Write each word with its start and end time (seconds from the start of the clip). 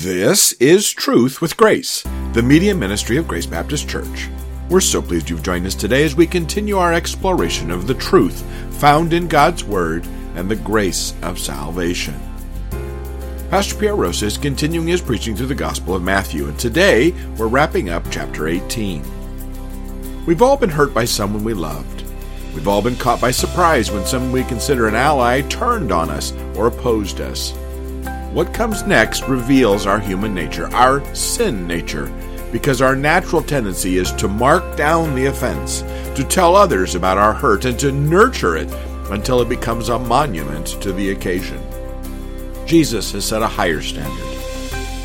This 0.00 0.52
is 0.60 0.92
Truth 0.92 1.40
with 1.40 1.56
Grace, 1.56 2.04
the 2.32 2.40
media 2.40 2.72
ministry 2.72 3.16
of 3.16 3.26
Grace 3.26 3.46
Baptist 3.46 3.88
Church. 3.88 4.28
We're 4.70 4.80
so 4.80 5.02
pleased 5.02 5.28
you've 5.28 5.42
joined 5.42 5.66
us 5.66 5.74
today 5.74 6.04
as 6.04 6.14
we 6.14 6.24
continue 6.24 6.78
our 6.78 6.92
exploration 6.92 7.72
of 7.72 7.88
the 7.88 7.94
truth 7.94 8.44
found 8.78 9.12
in 9.12 9.26
God's 9.26 9.64
Word 9.64 10.06
and 10.36 10.48
the 10.48 10.54
grace 10.54 11.14
of 11.22 11.36
salvation. 11.36 12.14
Pastor 13.50 13.74
Pierre 13.74 13.96
Rosa 13.96 14.26
is 14.26 14.38
continuing 14.38 14.86
his 14.86 15.00
preaching 15.00 15.34
through 15.34 15.48
the 15.48 15.54
Gospel 15.56 15.96
of 15.96 16.02
Matthew, 16.04 16.46
and 16.46 16.56
today 16.56 17.10
we're 17.36 17.48
wrapping 17.48 17.88
up 17.88 18.04
chapter 18.08 18.46
18. 18.46 19.02
We've 20.26 20.42
all 20.42 20.56
been 20.56 20.70
hurt 20.70 20.94
by 20.94 21.06
someone 21.06 21.42
we 21.42 21.54
loved. 21.54 22.04
We've 22.54 22.68
all 22.68 22.82
been 22.82 22.94
caught 22.94 23.20
by 23.20 23.32
surprise 23.32 23.90
when 23.90 24.06
someone 24.06 24.30
we 24.30 24.44
consider 24.44 24.86
an 24.86 24.94
ally 24.94 25.40
turned 25.48 25.90
on 25.90 26.08
us 26.08 26.32
or 26.54 26.68
opposed 26.68 27.20
us. 27.20 27.57
What 28.32 28.52
comes 28.52 28.82
next 28.82 29.22
reveals 29.26 29.86
our 29.86 29.98
human 29.98 30.34
nature, 30.34 30.68
our 30.74 31.02
sin 31.14 31.66
nature, 31.66 32.12
because 32.52 32.82
our 32.82 32.94
natural 32.94 33.42
tendency 33.42 33.96
is 33.96 34.12
to 34.12 34.28
mark 34.28 34.76
down 34.76 35.14
the 35.14 35.26
offense, 35.26 35.80
to 36.14 36.24
tell 36.24 36.54
others 36.54 36.94
about 36.94 37.16
our 37.16 37.32
hurt, 37.32 37.64
and 37.64 37.78
to 37.78 37.90
nurture 37.90 38.56
it 38.56 38.70
until 39.10 39.40
it 39.40 39.48
becomes 39.48 39.88
a 39.88 39.98
monument 39.98 40.66
to 40.82 40.92
the 40.92 41.10
occasion. 41.10 41.58
Jesus 42.66 43.12
has 43.12 43.24
set 43.24 43.40
a 43.40 43.46
higher 43.46 43.80
standard. 43.80 44.26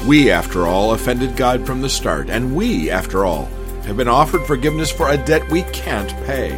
We, 0.06 0.30
after 0.30 0.68
all, 0.68 0.94
offended 0.94 1.38
God 1.38 1.66
from 1.66 1.82
the 1.82 1.90
start, 1.90 2.30
and 2.30 2.54
we, 2.54 2.92
after 2.92 3.24
all, 3.24 3.46
have 3.86 3.96
been 3.96 4.10
offered 4.10 4.46
forgiveness 4.46 4.92
for 4.92 5.10
a 5.10 5.18
debt 5.18 5.50
we 5.50 5.64
can't 5.72 6.12
pay. 6.26 6.52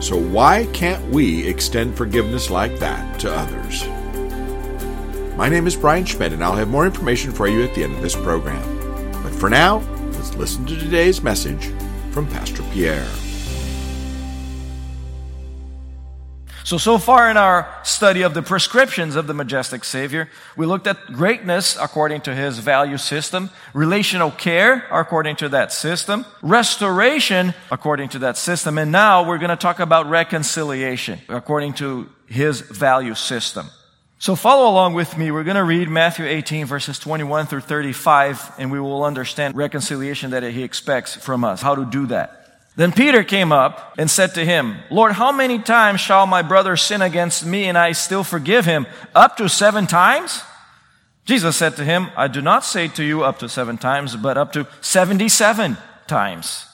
So 0.00 0.16
why 0.18 0.66
can't 0.72 1.04
we 1.10 1.46
extend 1.46 1.96
forgiveness 1.96 2.50
like 2.50 2.80
that 2.80 3.20
to 3.20 3.32
others? 3.32 3.84
My 5.36 5.48
name 5.48 5.66
is 5.66 5.74
Brian 5.74 6.04
Schmidt, 6.04 6.32
and 6.32 6.44
I'll 6.44 6.56
have 6.56 6.68
more 6.68 6.86
information 6.86 7.32
for 7.32 7.48
you 7.48 7.62
at 7.62 7.74
the 7.74 7.84
end 7.84 7.94
of 7.94 8.02
this 8.02 8.14
program. 8.14 8.62
But 9.22 9.32
for 9.32 9.48
now, 9.48 9.78
let's 10.12 10.34
listen 10.34 10.66
to 10.66 10.76
today's 10.76 11.22
message 11.22 11.72
from 12.10 12.26
Pastor 12.28 12.62
Pierre. 12.72 13.06
So, 16.70 16.78
so 16.78 16.98
far 16.98 17.30
in 17.30 17.36
our 17.36 17.68
study 17.82 18.22
of 18.22 18.34
the 18.34 18.42
prescriptions 18.42 19.16
of 19.16 19.26
the 19.26 19.34
majestic 19.34 19.82
Savior, 19.82 20.28
we 20.56 20.66
looked 20.66 20.86
at 20.86 21.06
greatness 21.06 21.76
according 21.80 22.20
to 22.20 22.34
his 22.34 22.58
value 22.58 22.96
system, 22.96 23.50
relational 23.74 24.30
care 24.30 24.86
according 24.92 25.36
to 25.36 25.48
that 25.48 25.72
system, 25.72 26.26
restoration 26.42 27.54
according 27.72 28.10
to 28.10 28.20
that 28.20 28.36
system, 28.36 28.78
and 28.78 28.92
now 28.92 29.26
we're 29.26 29.38
going 29.38 29.50
to 29.50 29.56
talk 29.56 29.80
about 29.80 30.08
reconciliation 30.08 31.18
according 31.28 31.72
to 31.72 32.08
his 32.26 32.60
value 32.60 33.16
system. 33.16 33.66
So 34.20 34.36
follow 34.36 34.70
along 34.70 34.92
with 34.92 35.16
me. 35.16 35.30
We're 35.30 35.44
going 35.44 35.56
to 35.56 35.64
read 35.64 35.88
Matthew 35.88 36.26
18 36.26 36.66
verses 36.66 36.98
21 36.98 37.46
through 37.46 37.62
35 37.62 38.52
and 38.58 38.70
we 38.70 38.78
will 38.78 39.02
understand 39.02 39.56
reconciliation 39.56 40.32
that 40.32 40.42
he 40.42 40.62
expects 40.62 41.16
from 41.16 41.42
us, 41.42 41.62
how 41.62 41.74
to 41.74 41.86
do 41.86 42.04
that. 42.08 42.36
Then 42.76 42.92
Peter 42.92 43.24
came 43.24 43.50
up 43.50 43.94
and 43.96 44.10
said 44.10 44.34
to 44.34 44.44
him, 44.44 44.76
Lord, 44.90 45.12
how 45.12 45.32
many 45.32 45.58
times 45.58 46.02
shall 46.02 46.26
my 46.26 46.42
brother 46.42 46.76
sin 46.76 47.00
against 47.00 47.46
me 47.46 47.64
and 47.64 47.78
I 47.78 47.92
still 47.92 48.22
forgive 48.22 48.66
him? 48.66 48.86
Up 49.14 49.38
to 49.38 49.48
seven 49.48 49.86
times? 49.86 50.42
Jesus 51.24 51.56
said 51.56 51.76
to 51.76 51.84
him, 51.84 52.08
I 52.14 52.28
do 52.28 52.42
not 52.42 52.62
say 52.62 52.88
to 52.88 53.02
you 53.02 53.24
up 53.24 53.38
to 53.38 53.48
seven 53.48 53.78
times, 53.78 54.16
but 54.16 54.36
up 54.36 54.52
to 54.52 54.68
77 54.82 55.78
times. 56.06 56.66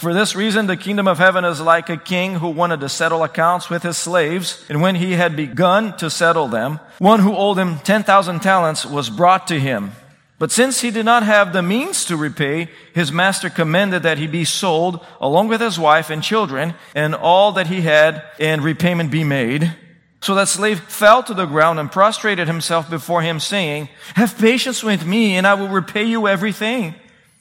For 0.00 0.14
this 0.14 0.34
reason, 0.34 0.66
the 0.66 0.78
kingdom 0.78 1.06
of 1.06 1.18
heaven 1.18 1.44
is 1.44 1.60
like 1.60 1.90
a 1.90 1.96
king 1.98 2.36
who 2.36 2.48
wanted 2.48 2.80
to 2.80 2.88
settle 2.88 3.22
accounts 3.22 3.68
with 3.68 3.82
his 3.82 3.98
slaves. 3.98 4.64
And 4.70 4.80
when 4.80 4.94
he 4.94 5.12
had 5.12 5.36
begun 5.36 5.94
to 5.98 6.08
settle 6.08 6.48
them, 6.48 6.80
one 6.98 7.20
who 7.20 7.36
owed 7.36 7.58
him 7.58 7.80
10,000 7.80 8.40
talents 8.40 8.86
was 8.86 9.10
brought 9.10 9.46
to 9.48 9.60
him. 9.60 9.92
But 10.38 10.50
since 10.50 10.80
he 10.80 10.90
did 10.90 11.04
not 11.04 11.22
have 11.24 11.52
the 11.52 11.60
means 11.60 12.06
to 12.06 12.16
repay, 12.16 12.70
his 12.94 13.12
master 13.12 13.50
commanded 13.50 14.02
that 14.04 14.16
he 14.16 14.26
be 14.26 14.46
sold 14.46 15.04
along 15.20 15.48
with 15.48 15.60
his 15.60 15.78
wife 15.78 16.08
and 16.08 16.22
children 16.22 16.72
and 16.94 17.14
all 17.14 17.52
that 17.52 17.66
he 17.66 17.82
had 17.82 18.22
and 18.38 18.64
repayment 18.64 19.10
be 19.10 19.22
made. 19.22 19.76
So 20.22 20.34
that 20.34 20.48
slave 20.48 20.80
fell 20.80 21.22
to 21.24 21.34
the 21.34 21.44
ground 21.44 21.78
and 21.78 21.92
prostrated 21.92 22.48
himself 22.48 22.88
before 22.88 23.20
him 23.20 23.38
saying, 23.38 23.90
have 24.14 24.38
patience 24.38 24.82
with 24.82 25.04
me 25.04 25.36
and 25.36 25.46
I 25.46 25.52
will 25.52 25.68
repay 25.68 26.04
you 26.04 26.26
everything. 26.26 26.94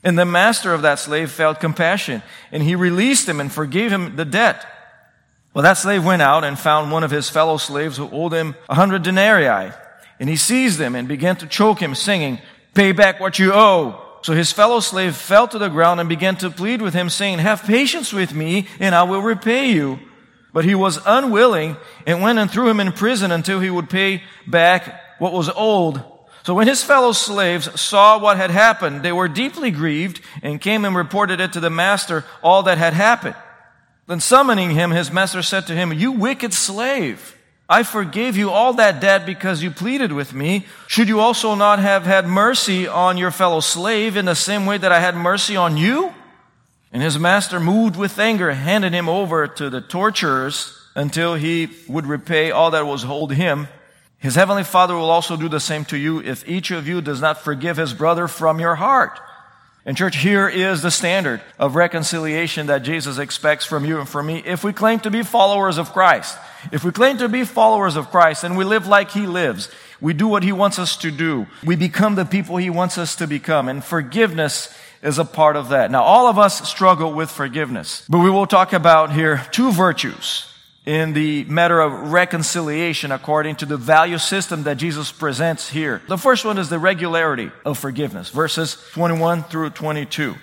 And 0.04 0.18
the 0.18 0.26
master 0.26 0.74
of 0.74 0.84
that 0.84 1.00
slave 1.00 1.30
felt 1.32 1.60
compassion, 1.60 2.24
and 2.52 2.64
he 2.64 2.76
released 2.76 3.28
him 3.28 3.40
and 3.40 3.52
forgave 3.52 3.92
him 3.92 4.16
the 4.16 4.26
debt. 4.26 4.66
Well, 5.54 5.64
that 5.64 5.78
slave 5.78 6.06
went 6.06 6.22
out 6.22 6.44
and 6.44 6.58
found 6.58 6.92
one 6.92 7.04
of 7.04 7.12
his 7.12 7.30
fellow 7.30 7.58
slaves 7.58 7.98
who 7.98 8.09
owed 8.12 8.34
him 8.34 8.56
a 8.70 8.76
hundred 8.76 9.04
denarii. 9.04 9.74
And 10.20 10.30
he 10.30 10.36
seized 10.36 10.80
him 10.80 10.96
and 10.96 11.08
began 11.08 11.36
to 11.38 11.48
choke 11.48 11.80
him, 11.80 11.96
singing, 11.96 12.40
Pay 12.74 12.92
back 12.92 13.20
what 13.20 13.40
you 13.40 13.52
owe. 13.54 14.06
So 14.22 14.34
his 14.34 14.52
fellow 14.52 14.80
slave 14.80 15.16
fell 15.16 15.48
to 15.48 15.58
the 15.58 15.70
ground 15.70 16.00
and 16.00 16.08
began 16.08 16.36
to 16.38 16.50
plead 16.50 16.82
with 16.82 16.94
him, 16.94 17.09
saying, 17.09 17.40
Have 17.40 17.64
patience 17.64 18.14
with 18.14 18.34
me, 18.34 18.68
and 18.80 18.94
I 18.94 19.04
will 19.04 19.22
repay 19.22 19.72
you. 19.72 20.00
But 20.54 20.66
he 20.66 20.76
was 20.76 21.00
unwilling 21.06 21.78
and 22.06 22.22
went 22.22 22.40
and 22.40 22.50
threw 22.50 22.70
him 22.70 22.80
in 22.80 22.92
prison 22.92 23.32
until 23.32 23.59
he 23.59 23.70
would 23.70 23.90
pay 23.90 24.24
back 24.48 25.20
what 25.20 25.34
was 25.34 25.50
owed. 25.56 26.04
So 26.44 26.54
when 26.54 26.68
his 26.68 26.84
fellow 26.84 27.12
slaves 27.12 27.80
saw 27.80 28.18
what 28.18 28.38
had 28.38 28.52
happened, 28.52 29.04
they 29.04 29.12
were 29.12 29.28
deeply 29.28 29.72
grieved 29.72 30.22
and 30.42 30.62
came 30.62 30.86
and 30.86 30.96
reported 30.96 31.40
it 31.40 31.54
to 31.54 31.60
the 31.60 31.70
master 31.70 32.26
all 32.42 32.64
that 32.64 32.78
had 32.78 32.94
happened. 32.94 33.36
Then 34.08 34.20
summoning 34.20 34.72
him, 34.72 34.92
his 34.92 35.12
master 35.12 35.42
said 35.42 35.68
to 35.68 35.76
him, 35.76 35.94
You 35.94 36.12
wicked 36.12 36.54
slave! 36.54 37.36
I 37.72 37.84
forgave 37.84 38.36
you 38.36 38.50
all 38.50 38.74
that 38.74 39.00
debt 39.00 39.28
because 39.28 39.62
you 39.62 39.70
pleaded 39.70 40.12
with 40.12 40.34
me. 40.34 40.66
Should 40.88 41.08
you 41.08 41.20
also 41.20 41.54
not 41.54 41.78
have 41.78 42.04
had 42.04 42.26
mercy 42.26 42.88
on 42.88 43.20
your 43.20 43.30
fellow 43.30 43.60
slave 43.60 44.18
in 44.18 44.26
the 44.26 44.34
same 44.34 44.66
way 44.66 44.80
that 44.80 44.92
I 44.92 45.00
had 45.00 45.16
mercy 45.16 45.56
on 45.56 45.78
you? 45.78 46.12
And 46.92 47.04
his 47.04 47.20
master, 47.20 47.60
moved 47.60 47.96
with 47.96 48.18
anger, 48.18 48.52
handed 48.52 48.94
him 48.94 49.08
over 49.08 49.48
to 49.48 49.70
the 49.70 49.82
torturers 49.82 50.76
until 50.96 51.36
he 51.36 51.70
would 51.88 52.08
repay 52.08 52.50
all 52.50 52.72
that 52.72 52.88
was 52.88 53.06
owed 53.06 53.34
him. 53.34 53.68
His 54.19 54.35
heavenly 54.35 54.66
Father 54.66 54.96
will 54.96 55.09
also 55.09 55.38
do 55.38 55.47
the 55.47 55.62
same 55.62 55.85
to 55.85 55.97
you 55.97 56.22
if 56.22 56.47
each 56.47 56.72
of 56.72 56.88
you 56.88 57.02
does 57.02 57.22
not 57.22 57.41
forgive 57.41 57.78
his 57.78 57.94
brother 57.94 58.28
from 58.28 58.59
your 58.59 58.75
heart. 58.75 59.19
And 59.85 59.96
church, 59.96 60.18
here 60.18 60.47
is 60.47 60.81
the 60.81 60.91
standard 60.91 61.41
of 61.57 61.75
reconciliation 61.75 62.68
that 62.68 62.79
Jesus 62.79 63.18
expects 63.18 63.66
from 63.66 63.85
you 63.85 63.97
and 64.00 64.08
from 64.08 64.28
me 64.28 64.44
if 64.46 64.63
we 64.63 64.74
claim 64.74 65.00
to 65.00 65.09
be 65.09 65.24
followers 65.24 65.78
of 65.78 65.94
Christ. 65.94 66.38
If 66.74 66.84
we 66.84 66.91
claim 66.91 67.18
to 67.19 67.29
be 67.29 67.46
followers 67.46 67.96
of 67.96 68.12
Christ 68.12 68.44
and 68.44 68.58
we 68.58 68.66
live 68.66 68.88
like 68.88 69.12
he 69.12 69.25
lives, 69.25 69.72
we 70.02 70.13
do 70.13 70.28
what 70.28 70.44
he 70.44 70.52
wants 70.52 70.79
us 70.79 70.97
to 70.97 71.12
do. 71.12 71.47
We 71.63 71.78
become 71.78 72.16
the 72.16 72.25
people 72.25 72.58
he 72.58 72.69
wants 72.69 72.97
us 72.97 73.16
to 73.16 73.28
become. 73.28 73.69
And 73.69 73.84
forgiveness 73.84 74.74
is 75.02 75.18
a 75.18 75.25
part 75.25 75.56
of 75.56 75.69
that. 75.69 75.91
Now, 75.91 76.03
all 76.03 76.28
of 76.28 76.38
us 76.38 76.69
struggle 76.69 77.13
with 77.13 77.31
forgiveness, 77.31 78.06
but 78.09 78.19
we 78.19 78.29
will 78.29 78.47
talk 78.47 78.74
about 78.74 79.13
here 79.13 79.46
two 79.52 79.72
virtues 79.72 80.49
in 80.90 81.14
the 81.14 81.44
matter 81.44 81.80
of 81.80 82.12
reconciliation 82.12 83.12
according 83.12 83.56
to 83.56 83.66
the 83.68 83.78
value 83.78 84.18
system 84.18 84.64
that 84.64 84.78
Jesus 84.78 85.12
presents 85.12 85.70
here. 85.70 86.02
The 86.08 86.18
first 86.18 86.46
one 86.46 86.58
is 86.58 86.70
the 86.70 86.80
regularity 86.80 87.52
of 87.64 87.78
forgiveness, 87.78 88.30
verses 88.30 88.76
21 88.94 89.44
through 89.44 89.70
22. 89.70 90.34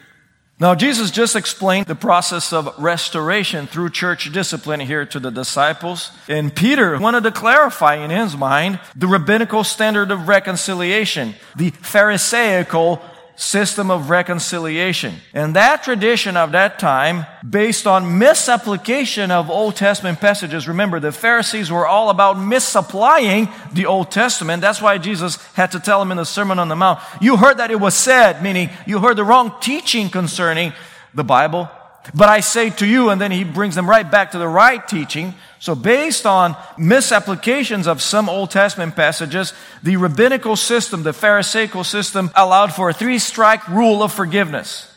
Now, 0.61 0.77
Jesus 0.77 1.11
just 1.11 1.34
explained 1.34 1.87
the 1.87 1.97
process 1.97 2.53
of 2.53 2.73
restoration 2.79 3.67
through 3.67 3.91
church 3.91 4.33
discipline 4.33 4.79
here 4.79 5.05
to 5.07 5.19
the 5.19 5.33
disciples. 5.33 6.12
And 6.29 6.55
Peter 6.55 6.97
wanted 6.97 7.25
to 7.25 7.33
clarify 7.33 7.97
in 7.97 8.11
his 8.11 8.37
mind 8.37 8.78
the 8.95 9.09
rabbinical 9.09 9.65
standard 9.65 10.13
of 10.13 10.28
reconciliation, 10.28 11.34
the 11.57 11.71
Pharisaical 11.71 13.03
system 13.36 13.91
of 13.91 14.08
reconciliation. 14.08 15.14
And 15.34 15.54
that 15.56 15.84
tradition 15.84 16.36
of 16.36 16.52
that 16.52 16.78
time, 16.78 17.26
based 17.48 17.86
on 17.86 18.19
misapplication 18.19 19.30
of 19.30 19.50
Old 19.50 19.76
Testament 19.76 20.20
passages, 20.20 20.66
remember 20.66 20.98
the 20.98 21.12
Pharisees 21.12 21.70
were 21.70 21.86
all 21.86 22.08
about 22.08 22.38
misapplying 22.38 23.48
the 23.72 23.86
Old 23.86 24.10
Testament. 24.10 24.62
That's 24.62 24.80
why 24.80 24.97
Jesus 24.98 25.36
had 25.52 25.72
to 25.72 25.80
tell 25.80 25.98
them 25.98 26.10
in 26.10 26.16
the 26.16 26.24
Sermon 26.24 26.58
on 26.58 26.69
the 26.69 26.76
Mount, 26.76 26.98
you 27.20 27.36
heard 27.36 27.58
that 27.58 27.70
it 27.70 27.78
was 27.78 27.94
said, 27.94 28.42
meaning 28.42 28.71
you 28.86 29.00
heard 29.00 29.16
the 29.16 29.24
wrong 29.24 29.54
teaching 29.60 30.09
concerning 30.09 30.72
the 31.15 31.24
Bible. 31.24 31.71
But 32.14 32.28
I 32.28 32.41
say 32.41 32.70
to 32.70 32.86
you, 32.86 33.10
and 33.10 33.20
then 33.20 33.30
he 33.30 33.44
brings 33.44 33.74
them 33.74 33.88
right 33.88 34.08
back 34.08 34.32
to 34.32 34.38
the 34.38 34.48
right 34.48 34.86
teaching. 34.86 35.34
So 35.58 35.74
based 35.74 36.26
on 36.26 36.56
misapplications 36.78 37.86
of 37.86 38.03
some 38.03 38.28
Old 38.28 38.50
Testament 38.50 38.94
passages, 38.94 39.53
the 39.82 39.97
rabbinical 39.97 40.56
system, 40.56 41.03
the 41.03 41.12
Pharisaical 41.12 41.84
system 41.84 42.30
allowed 42.34 42.72
for 42.72 42.91
a 42.91 42.94
three 42.94 43.18
strike 43.18 43.66
rule 43.68 44.03
of 44.03 44.12
forgiveness. 44.12 44.92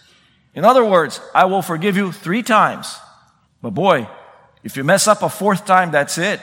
In 0.54 0.66
other 0.66 0.86
words, 0.86 1.22
I 1.34 1.46
will 1.46 1.62
forgive 1.62 1.98
you 1.98 2.12
three 2.12 2.44
times. 2.44 2.96
But 3.62 3.72
boy, 3.72 4.08
if 4.64 4.78
you 4.78 4.84
mess 4.84 5.08
up 5.08 5.24
a 5.24 5.30
fourth 5.30 5.66
time, 5.66 5.92
that's 5.92 6.18
it. 6.18 6.40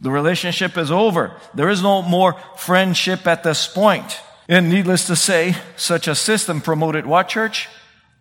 The 0.00 0.10
relationship 0.10 0.76
is 0.76 0.90
over. 0.90 1.34
There 1.54 1.70
is 1.70 1.82
no 1.82 2.02
more 2.02 2.36
friendship 2.56 3.26
at 3.26 3.42
this 3.42 3.66
point. 3.66 4.20
And 4.48 4.68
needless 4.68 5.06
to 5.06 5.16
say, 5.16 5.56
such 5.76 6.06
a 6.06 6.14
system 6.14 6.60
promoted 6.60 7.06
what 7.06 7.28
church? 7.28 7.68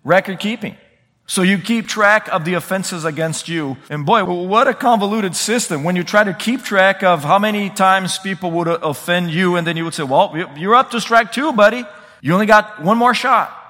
Record 0.03 0.39
keeping. 0.39 0.77
So 1.27 1.41
you 1.41 1.57
keep 1.57 1.87
track 1.87 2.27
of 2.31 2.45
the 2.45 2.53
offenses 2.53 3.03
against 3.03 3.47
you. 3.47 3.77
And 3.89 4.05
boy, 4.05 4.23
what 4.23 4.67
a 4.67 4.75
convoluted 4.75 5.35
system 5.35 5.83
when 5.83 5.95
you 5.95 6.03
try 6.03 6.23
to 6.23 6.33
keep 6.33 6.63
track 6.63 7.01
of 7.01 7.23
how 7.23 7.39
many 7.39 7.71
times 7.71 8.19
people 8.19 8.51
would 8.51 8.67
uh, 8.67 8.77
offend 8.83 9.31
you 9.31 9.55
and 9.55 9.65
then 9.65 9.75
you 9.75 9.83
would 9.85 9.95
say, 9.95 10.03
well, 10.03 10.35
you're 10.55 10.75
up 10.75 10.91
to 10.91 11.01
strike 11.01 11.31
two, 11.31 11.51
buddy. 11.51 11.83
You 12.21 12.33
only 12.33 12.45
got 12.45 12.81
one 12.81 12.97
more 12.97 13.15
shot. 13.15 13.64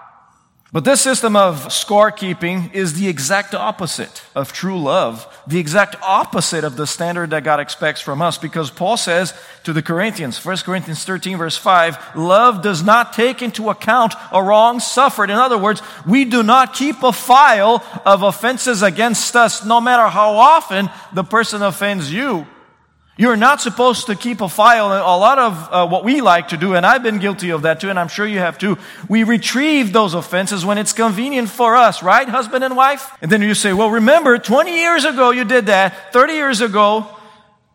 But 0.75 0.83
this 0.83 0.99
system 0.99 1.37
of 1.37 1.67
scorekeeping 1.67 2.73
is 2.73 2.95
the 2.95 3.07
exact 3.07 3.55
opposite 3.55 4.21
of 4.35 4.51
true 4.51 4.77
love, 4.77 5.25
the 5.47 5.57
exact 5.57 5.95
opposite 6.01 6.65
of 6.65 6.75
the 6.75 6.85
standard 6.85 7.29
that 7.29 7.45
God 7.45 7.61
expects 7.61 8.01
from 8.01 8.21
us, 8.21 8.37
because 8.37 8.71
Paul 8.71 8.97
says 8.97 9.33
to 9.63 9.71
the 9.71 9.81
Corinthians, 9.81 10.43
1 10.43 10.57
Corinthians 10.65 11.05
13 11.05 11.37
verse 11.37 11.55
5, 11.55 12.17
love 12.17 12.61
does 12.61 12.83
not 12.83 13.13
take 13.13 13.41
into 13.41 13.69
account 13.69 14.15
a 14.33 14.43
wrong 14.43 14.81
suffered. 14.81 15.29
In 15.29 15.37
other 15.37 15.57
words, 15.57 15.81
we 16.05 16.25
do 16.25 16.43
not 16.43 16.73
keep 16.73 17.03
a 17.03 17.13
file 17.13 17.81
of 18.05 18.23
offenses 18.23 18.81
against 18.81 19.33
us, 19.37 19.63
no 19.65 19.79
matter 19.79 20.09
how 20.09 20.33
often 20.33 20.89
the 21.13 21.23
person 21.23 21.61
offends 21.61 22.11
you. 22.11 22.45
You're 23.17 23.37
not 23.37 23.61
supposed 23.61 24.07
to 24.07 24.15
keep 24.15 24.41
a 24.41 24.49
file. 24.49 24.87
A 24.87 25.17
lot 25.17 25.39
of 25.39 25.69
uh, 25.71 25.87
what 25.87 26.03
we 26.03 26.19
like 26.19 26.49
to 26.49 26.57
do, 26.57 26.75
and 26.75 26.85
I've 26.85 27.01
been 27.01 27.19
guilty 27.19 27.51
of 27.51 27.61
that 27.61 27.79
too, 27.79 27.89
and 27.89 27.97
I'm 27.97 28.09
sure 28.09 28.27
you 28.27 28.39
have 28.39 28.57
too, 28.57 28.77
we 29.07 29.23
retrieve 29.23 29.93
those 29.93 30.13
offenses 30.13 30.65
when 30.65 30.77
it's 30.77 30.91
convenient 30.91 31.49
for 31.49 31.77
us, 31.77 32.03
right? 32.03 32.27
Husband 32.27 32.61
and 32.61 32.75
wife? 32.75 33.09
And 33.21 33.31
then 33.31 33.41
you 33.41 33.53
say, 33.53 33.71
well, 33.71 33.89
remember, 33.89 34.37
20 34.37 34.75
years 34.75 35.05
ago 35.05 35.31
you 35.31 35.45
did 35.45 35.67
that, 35.67 36.11
30 36.11 36.33
years 36.33 36.59
ago. 36.59 37.07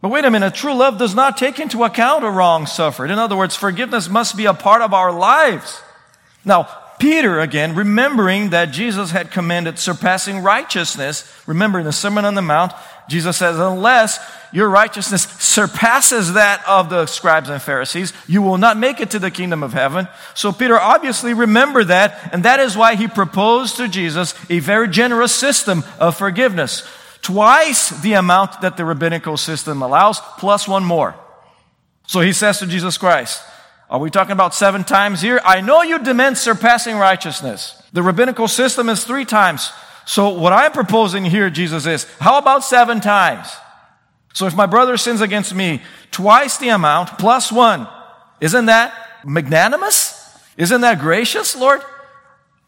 But 0.02 0.10
wait 0.10 0.26
a 0.26 0.30
minute, 0.30 0.54
true 0.54 0.74
love 0.74 0.98
does 0.98 1.14
not 1.14 1.38
take 1.38 1.58
into 1.58 1.84
account 1.84 2.24
a 2.24 2.30
wrong 2.30 2.66
suffered. 2.66 3.10
In 3.10 3.18
other 3.18 3.36
words, 3.36 3.56
forgiveness 3.56 4.10
must 4.10 4.36
be 4.36 4.44
a 4.44 4.54
part 4.54 4.82
of 4.82 4.92
our 4.92 5.10
lives. 5.10 5.80
Now, 6.44 6.68
Peter, 7.00 7.40
again, 7.40 7.74
remembering 7.74 8.50
that 8.50 8.66
Jesus 8.66 9.10
had 9.10 9.30
commanded 9.30 9.78
surpassing 9.78 10.40
righteousness, 10.40 11.24
remember 11.46 11.80
in 11.80 11.86
the 11.86 11.92
Sermon 11.92 12.26
on 12.26 12.34
the 12.34 12.42
Mount, 12.42 12.72
Jesus 13.08 13.38
says, 13.38 13.58
unless 13.58 14.20
your 14.52 14.68
righteousness 14.68 15.22
surpasses 15.22 16.34
that 16.34 16.62
of 16.68 16.90
the 16.90 17.06
scribes 17.06 17.48
and 17.48 17.60
Pharisees, 17.60 18.12
you 18.28 18.42
will 18.42 18.58
not 18.58 18.76
make 18.76 19.00
it 19.00 19.10
to 19.12 19.18
the 19.18 19.30
kingdom 19.30 19.62
of 19.62 19.72
heaven. 19.72 20.08
So 20.34 20.52
Peter 20.52 20.78
obviously 20.78 21.32
remembered 21.32 21.88
that, 21.88 22.30
and 22.34 22.44
that 22.44 22.60
is 22.60 22.76
why 22.76 22.96
he 22.96 23.08
proposed 23.08 23.78
to 23.78 23.88
Jesus 23.88 24.34
a 24.50 24.58
very 24.58 24.88
generous 24.88 25.34
system 25.34 25.82
of 25.98 26.16
forgiveness. 26.16 26.86
Twice 27.22 27.88
the 27.88 28.12
amount 28.12 28.60
that 28.60 28.76
the 28.76 28.84
rabbinical 28.84 29.36
system 29.36 29.82
allows, 29.82 30.20
plus 30.38 30.68
one 30.68 30.84
more. 30.84 31.14
So 32.06 32.20
he 32.20 32.32
says 32.32 32.58
to 32.58 32.66
Jesus 32.66 32.98
Christ, 32.98 33.42
are 33.90 33.98
we 33.98 34.08
talking 34.08 34.32
about 34.32 34.54
seven 34.54 34.84
times 34.84 35.20
here? 35.20 35.40
I 35.44 35.60
know 35.60 35.82
you 35.82 35.98
demand 35.98 36.38
surpassing 36.38 36.96
righteousness. 36.96 37.82
The 37.92 38.04
rabbinical 38.04 38.46
system 38.46 38.88
is 38.88 39.02
three 39.04 39.24
times. 39.24 39.72
So 40.06 40.28
what 40.28 40.52
I'm 40.52 40.70
proposing 40.70 41.24
here, 41.24 41.50
Jesus, 41.50 41.86
is 41.86 42.04
how 42.20 42.38
about 42.38 42.62
seven 42.62 43.00
times? 43.00 43.48
So 44.32 44.46
if 44.46 44.54
my 44.54 44.66
brother 44.66 44.96
sins 44.96 45.20
against 45.20 45.52
me 45.54 45.82
twice 46.12 46.56
the 46.56 46.68
amount 46.68 47.18
plus 47.18 47.50
one, 47.50 47.88
isn't 48.40 48.66
that 48.66 48.94
magnanimous? 49.24 50.16
Isn't 50.56 50.82
that 50.82 51.00
gracious, 51.00 51.56
Lord? 51.56 51.82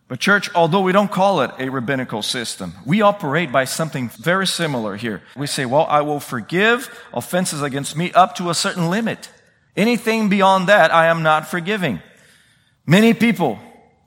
But 0.09 0.19
church, 0.19 0.51
although 0.55 0.83
we 0.83 0.93
don't 0.93 1.11
call 1.11 1.41
it 1.43 1.53
a 1.59 1.69
rabbinical 1.69 2.23
system, 2.23 2.75
we 2.85 3.01
operate 3.01 3.53
by 3.53 3.65
something 3.65 4.09
very 4.09 4.47
similar 4.47 4.97
here. 4.97 5.23
We 5.37 5.47
say, 5.47 5.67
well, 5.67 5.87
I 5.89 6.01
will 6.01 6.21
forgive 6.21 6.93
offenses 7.15 7.63
against 7.63 7.97
me 7.97 8.13
up 8.13 8.35
to 8.37 8.51
a 8.51 8.55
certain 8.55 8.91
limit. 8.91 9.31
Anything 9.77 10.29
beyond 10.29 10.69
that, 10.69 10.93
I 10.93 11.07
am 11.07 11.23
not 11.23 11.49
forgiving. 11.49 12.01
Many 12.87 13.15
people 13.15 13.59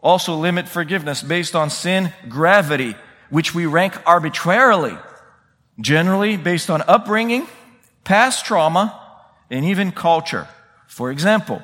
also 0.01 0.35
limit 0.35 0.67
forgiveness 0.67 1.23
based 1.23 1.55
on 1.55 1.69
sin 1.69 2.13
gravity, 2.29 2.95
which 3.29 3.55
we 3.55 3.65
rank 3.65 3.95
arbitrarily 4.05 4.97
generally 5.79 6.37
based 6.37 6.69
on 6.69 6.81
upbringing, 6.87 7.47
past 8.03 8.45
trauma, 8.45 8.99
and 9.49 9.65
even 9.65 9.91
culture. 9.91 10.47
For 10.87 11.11
example, 11.11 11.61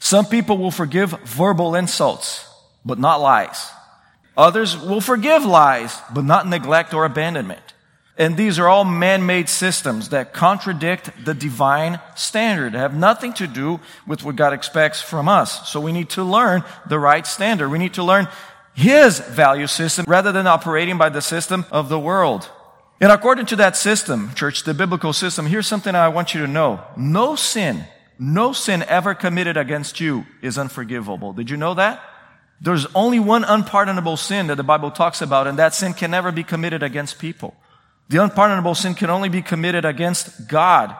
some 0.00 0.26
people 0.26 0.58
will 0.58 0.70
forgive 0.70 1.10
verbal 1.24 1.74
insults, 1.74 2.48
but 2.84 2.98
not 2.98 3.20
lies. 3.20 3.70
Others 4.36 4.76
will 4.76 5.00
forgive 5.00 5.44
lies, 5.44 5.98
but 6.12 6.24
not 6.24 6.46
neglect 6.46 6.92
or 6.92 7.04
abandonment. 7.04 7.62
And 8.18 8.36
these 8.36 8.58
are 8.58 8.66
all 8.66 8.84
man-made 8.84 9.48
systems 9.48 10.08
that 10.08 10.32
contradict 10.32 11.10
the 11.24 11.34
divine 11.34 12.00
standard, 12.14 12.72
have 12.72 12.94
nothing 12.94 13.34
to 13.34 13.46
do 13.46 13.78
with 14.06 14.24
what 14.24 14.36
God 14.36 14.54
expects 14.54 15.02
from 15.02 15.28
us. 15.28 15.68
So 15.68 15.80
we 15.80 15.92
need 15.92 16.08
to 16.10 16.24
learn 16.24 16.64
the 16.88 16.98
right 16.98 17.26
standard. 17.26 17.68
We 17.68 17.78
need 17.78 17.94
to 17.94 18.02
learn 18.02 18.28
His 18.74 19.18
value 19.18 19.66
system 19.66 20.06
rather 20.08 20.32
than 20.32 20.46
operating 20.46 20.96
by 20.96 21.10
the 21.10 21.20
system 21.20 21.66
of 21.70 21.90
the 21.90 21.98
world. 21.98 22.50
And 23.02 23.12
according 23.12 23.46
to 23.46 23.56
that 23.56 23.76
system, 23.76 24.32
church, 24.34 24.62
the 24.62 24.72
biblical 24.72 25.12
system, 25.12 25.44
here's 25.44 25.66
something 25.66 25.94
I 25.94 26.08
want 26.08 26.32
you 26.32 26.40
to 26.40 26.46
know. 26.46 26.80
No 26.96 27.36
sin, 27.36 27.84
no 28.18 28.54
sin 28.54 28.82
ever 28.84 29.14
committed 29.14 29.58
against 29.58 30.00
you 30.00 30.24
is 30.40 30.56
unforgivable. 30.56 31.34
Did 31.34 31.50
you 31.50 31.58
know 31.58 31.74
that? 31.74 32.02
There's 32.62 32.86
only 32.94 33.20
one 33.20 33.44
unpardonable 33.44 34.16
sin 34.16 34.46
that 34.46 34.56
the 34.56 34.64
Bible 34.64 34.90
talks 34.90 35.20
about, 35.20 35.46
and 35.46 35.58
that 35.58 35.74
sin 35.74 35.92
can 35.92 36.10
never 36.10 36.32
be 36.32 36.42
committed 36.42 36.82
against 36.82 37.18
people. 37.18 37.54
The 38.08 38.22
unpardonable 38.22 38.74
sin 38.74 38.94
can 38.94 39.10
only 39.10 39.28
be 39.28 39.42
committed 39.42 39.84
against 39.84 40.48
God. 40.48 40.94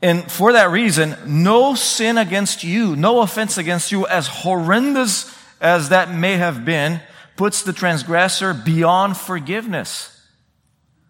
And 0.00 0.30
for 0.30 0.52
that 0.52 0.70
reason, 0.70 1.16
no 1.26 1.74
sin 1.74 2.18
against 2.18 2.62
you, 2.62 2.94
no 2.94 3.20
offense 3.20 3.58
against 3.58 3.90
you, 3.90 4.06
as 4.06 4.26
horrendous 4.26 5.34
as 5.60 5.88
that 5.88 6.10
may 6.10 6.36
have 6.36 6.64
been, 6.64 7.00
puts 7.36 7.62
the 7.62 7.72
transgressor 7.72 8.54
beyond 8.54 9.16
forgiveness. 9.16 10.10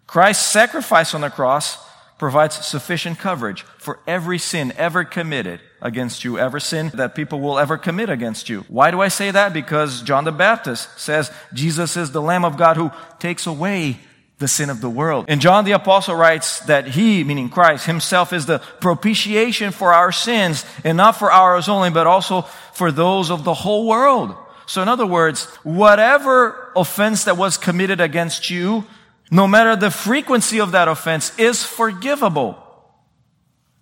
Christ's 0.07 0.45
sacrifice 0.45 1.13
on 1.13 1.21
the 1.21 1.29
cross 1.29 1.77
provides 2.17 2.65
sufficient 2.65 3.19
coverage 3.19 3.63
for 3.77 3.99
every 4.07 4.37
sin 4.37 4.73
ever 4.77 5.03
committed 5.03 5.59
against 5.81 6.23
you, 6.23 6.39
every 6.39 6.61
sin 6.61 6.89
that 6.93 7.15
people 7.15 7.41
will 7.41 7.59
ever 7.59 7.77
commit 7.77 8.09
against 8.09 8.47
you. 8.47 8.61
Why 8.69 8.91
do 8.91 9.01
I 9.01 9.09
say 9.09 9.31
that? 9.31 9.53
Because 9.53 10.01
John 10.01 10.23
the 10.23 10.31
Baptist 10.31 10.99
says 10.99 11.31
Jesus 11.53 11.97
is 11.97 12.11
the 12.11 12.21
Lamb 12.21 12.45
of 12.45 12.57
God 12.57 12.77
who 12.77 12.91
takes 13.19 13.45
away 13.45 13.99
the 14.37 14.47
sin 14.47 14.69
of 14.69 14.81
the 14.81 14.89
world. 14.89 15.25
And 15.27 15.39
John 15.39 15.63
the 15.63 15.71
Apostle 15.71 16.15
writes 16.15 16.59
that 16.61 16.87
he, 16.87 17.23
meaning 17.23 17.49
Christ, 17.49 17.85
himself 17.85 18.33
is 18.33 18.45
the 18.45 18.59
propitiation 18.81 19.71
for 19.71 19.93
our 19.93 20.11
sins, 20.11 20.65
and 20.83 20.97
not 20.97 21.17
for 21.17 21.31
ours 21.31 21.69
only, 21.69 21.89
but 21.89 22.07
also 22.07 22.41
for 22.73 22.91
those 22.91 23.31
of 23.31 23.43
the 23.43 23.53
whole 23.53 23.87
world. 23.87 24.35
So 24.65 24.81
in 24.81 24.89
other 24.89 25.05
words, 25.05 25.45
whatever 25.63 26.71
offense 26.75 27.25
that 27.25 27.37
was 27.37 27.57
committed 27.57 28.01
against 28.01 28.49
you, 28.49 28.85
no 29.31 29.47
matter 29.47 29.75
the 29.75 29.91
frequency 29.91 30.59
of 30.59 30.73
that 30.73 30.87
offense, 30.87 31.37
is 31.39 31.63
forgivable. 31.63 32.61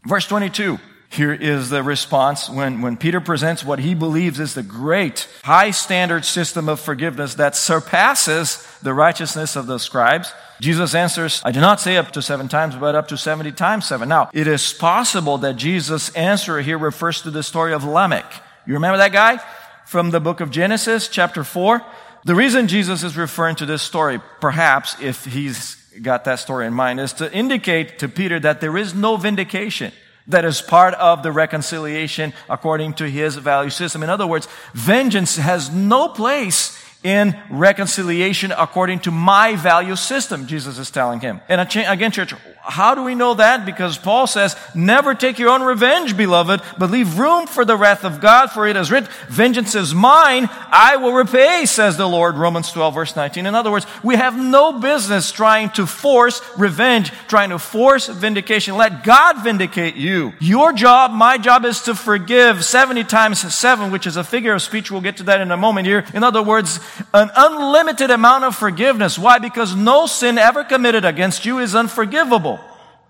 Verse 0.06 0.28
22. 0.28 0.78
Here 1.14 1.32
is 1.32 1.70
the 1.70 1.84
response 1.84 2.50
when, 2.50 2.82
when 2.82 2.98
Peter 2.98 3.22
presents 3.22 3.64
what 3.64 3.78
he 3.78 3.94
believes 3.94 4.40
is 4.40 4.56
the 4.56 4.64
great 4.64 5.28
high 5.44 5.70
standard 5.70 6.26
system 6.26 6.68
of 6.68 6.80
forgiveness 6.80 7.36
that 7.36 7.56
surpasses 7.56 8.68
the 8.82 8.96
righteousness 8.96 9.56
of 9.56 9.68
the 9.68 9.78
scribes. 9.78 10.34
Jesus 10.60 10.96
answers, 10.96 11.40
I 11.46 11.52
do 11.52 11.62
not 11.62 11.80
say 11.80 11.98
up 11.98 12.10
to 12.14 12.24
seven 12.24 12.48
times, 12.48 12.76
but 12.76 12.96
up 12.96 13.10
to 13.10 13.18
70 13.18 13.52
times 13.52 13.86
seven. 13.86 14.10
Now, 14.10 14.32
it 14.34 14.48
is 14.48 14.74
possible 14.74 15.38
that 15.38 15.56
Jesus' 15.56 16.10
answer 16.16 16.60
here 16.62 16.80
refers 16.80 17.22
to 17.22 17.30
the 17.30 17.44
story 17.44 17.74
of 17.74 17.84
Lamech. 17.84 18.26
You 18.66 18.74
remember 18.74 18.98
that 18.98 19.12
guy 19.12 19.40
from 19.86 20.10
the 20.10 20.20
book 20.20 20.42
of 20.42 20.50
Genesis, 20.50 21.08
chapter 21.10 21.44
4? 21.44 21.86
The 22.24 22.34
reason 22.34 22.68
Jesus 22.68 23.04
is 23.04 23.16
referring 23.16 23.58
to 23.58 23.68
this 23.68 23.84
story, 23.84 24.20
perhaps 24.42 24.96
if 25.00 25.26
he's 25.26 25.76
got 26.02 26.24
that 26.24 26.40
story 26.40 26.66
in 26.66 26.74
mind, 26.74 27.00
is 27.00 27.14
to 27.14 27.32
indicate 27.32 28.00
to 28.00 28.10
Peter 28.10 28.40
that 28.40 28.62
there 28.62 28.76
is 28.76 28.96
no 28.96 29.16
vindication 29.16 29.94
that 30.28 30.46
is 30.46 30.62
part 30.62 30.94
of 30.96 31.24
the 31.24 31.32
reconciliation 31.32 32.34
according 32.50 32.94
to 32.96 33.10
his 33.10 33.36
value 33.36 33.70
system. 33.70 34.04
In 34.04 34.10
other 34.10 34.28
words, 34.28 34.48
vengeance 34.74 35.38
has 35.38 35.70
no 35.70 36.10
place 36.10 36.83
in 37.04 37.38
reconciliation 37.50 38.54
according 38.58 39.00
to 39.00 39.12
my 39.12 39.56
value 39.56 39.96
system, 39.96 40.48
Jesus 40.48 40.78
is 40.78 40.90
telling 40.90 41.20
him. 41.20 41.42
And 41.50 41.62
again, 41.62 42.12
church, 42.12 42.34
how 42.64 42.96
do 42.96 43.04
we 43.04 43.14
know 43.14 43.34
that? 43.34 43.66
Because 43.66 43.98
Paul 43.98 44.26
says, 44.26 44.56
never 44.74 45.14
take 45.14 45.38
your 45.38 45.50
own 45.50 45.64
revenge, 45.64 46.16
beloved, 46.16 46.62
but 46.78 46.92
leave 46.92 47.20
room 47.20 47.46
for 47.46 47.66
the 47.66 47.76
wrath 47.76 48.06
of 48.06 48.22
God, 48.22 48.52
for 48.52 48.66
it 48.66 48.78
is 48.78 48.90
written, 48.90 49.10
vengeance 49.28 49.76
is 49.76 49.94
mine, 49.94 50.48
I 50.50 50.96
will 50.96 51.12
repay, 51.12 51.66
says 51.66 51.98
the 51.98 52.08
Lord, 52.08 52.38
Romans 52.38 52.72
12 52.72 52.94
verse 52.94 53.16
19. 53.18 53.46
In 53.46 53.54
other 53.54 53.70
words, 53.70 53.86
we 54.02 54.16
have 54.16 54.38
no 54.38 54.80
business 54.80 55.30
trying 55.32 55.72
to 55.72 55.86
force 55.86 56.42
revenge, 56.58 57.12
trying 57.28 57.50
to 57.50 57.60
force 57.60 58.08
vindication. 58.08 58.78
Let 58.78 59.04
God 59.04 59.44
vindicate 59.44 59.96
you. 59.96 60.32
Your 60.40 60.72
job, 60.72 61.12
my 61.12 61.38
job 61.38 61.66
is 61.66 61.82
to 61.82 61.96
forgive 61.96 62.64
70 62.64 63.04
times 63.04 63.54
7, 63.54 63.92
which 63.92 64.08
is 64.08 64.16
a 64.16 64.24
figure 64.24 64.54
of 64.54 64.62
speech. 64.62 64.90
We'll 64.90 65.02
get 65.02 65.18
to 65.18 65.24
that 65.24 65.42
in 65.42 65.52
a 65.52 65.58
moment 65.58 65.86
here. 65.86 66.06
In 66.14 66.24
other 66.24 66.42
words, 66.42 66.80
an 67.14 67.32
unlimited 67.36 68.12
amount 68.12 68.44
of 68.44 68.56
forgiveness. 68.56 69.18
Why? 69.18 69.40
Because 69.40 69.76
no 69.76 70.06
sin 70.06 70.38
ever 70.38 70.64
committed 70.64 71.06
against 71.06 71.46
you 71.46 71.60
is 71.60 71.76
unforgivable. 71.76 72.60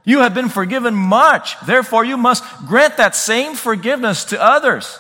You 0.06 0.20
have 0.20 0.34
been 0.34 0.50
forgiven 0.50 0.94
much. 0.94 1.60
Therefore, 1.66 2.04
you 2.04 2.18
must 2.18 2.44
grant 2.68 2.98
that 2.98 3.16
same 3.16 3.56
forgiveness 3.56 4.26
to 4.26 4.42
others. 4.42 5.00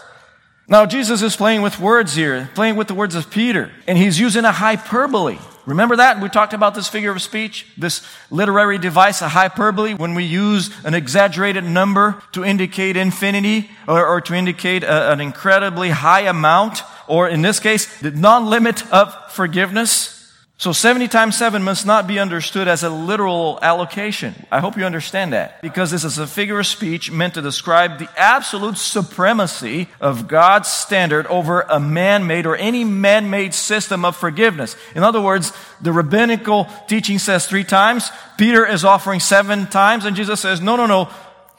Now, 0.67 0.85
Jesus 0.85 1.21
is 1.21 1.35
playing 1.35 1.61
with 1.61 1.79
words 1.79 2.15
here, 2.15 2.49
playing 2.55 2.77
with 2.77 2.87
the 2.87 2.93
words 2.93 3.15
of 3.15 3.29
Peter, 3.29 3.69
and 3.85 3.97
he's 3.97 4.19
using 4.19 4.45
a 4.45 4.51
hyperbole. 4.51 5.37
Remember 5.65 5.97
that? 5.97 6.21
We 6.21 6.29
talked 6.29 6.53
about 6.53 6.73
this 6.75 6.89
figure 6.89 7.11
of 7.11 7.21
speech, 7.21 7.65
this 7.77 8.05
literary 8.29 8.77
device, 8.77 9.21
a 9.21 9.29
hyperbole, 9.29 9.93
when 9.93 10.13
we 10.13 10.23
use 10.23 10.69
an 10.85 10.93
exaggerated 10.93 11.63
number 11.63 12.21
to 12.33 12.43
indicate 12.43 12.97
infinity 12.97 13.69
or, 13.87 14.05
or 14.05 14.21
to 14.21 14.33
indicate 14.33 14.83
a, 14.83 15.11
an 15.11 15.21
incredibly 15.21 15.89
high 15.89 16.21
amount, 16.21 16.83
or 17.07 17.27
in 17.29 17.41
this 17.41 17.59
case, 17.59 17.99
the 17.99 18.11
non-limit 18.11 18.91
of 18.91 19.13
forgiveness. 19.31 20.13
So 20.57 20.71
70 20.71 21.09
times 21.09 21.35
7 21.35 21.61
must 21.63 21.85
not 21.85 22.07
be 22.07 22.19
understood 22.19 22.69
as 22.69 22.83
a 22.83 22.89
literal 22.89 23.59
allocation. 23.61 24.33
I 24.49 24.61
hope 24.61 24.77
you 24.77 24.85
understand 24.85 25.33
that. 25.33 25.61
Because 25.61 25.91
this 25.91 26.05
is 26.05 26.19
a 26.19 26.27
figure 26.27 26.59
of 26.59 26.67
speech 26.67 27.11
meant 27.11 27.33
to 27.33 27.41
describe 27.41 27.97
the 27.97 28.07
absolute 28.15 28.77
supremacy 28.77 29.89
of 29.99 30.27
God's 30.27 30.69
standard 30.69 31.27
over 31.27 31.61
a 31.61 31.79
man-made 31.79 32.45
or 32.45 32.55
any 32.55 32.83
man-made 32.85 33.53
system 33.53 34.05
of 34.05 34.15
forgiveness. 34.15 34.77
In 34.95 35.03
other 35.03 35.19
words, 35.19 35.51
the 35.81 35.91
rabbinical 35.91 36.69
teaching 36.87 37.19
says 37.19 37.45
three 37.45 37.65
times. 37.65 38.09
Peter 38.37 38.65
is 38.65 38.85
offering 38.85 39.19
seven 39.19 39.65
times 39.67 40.05
and 40.05 40.15
Jesus 40.15 40.39
says, 40.39 40.61
no, 40.61 40.77
no, 40.77 40.85
no. 40.85 41.09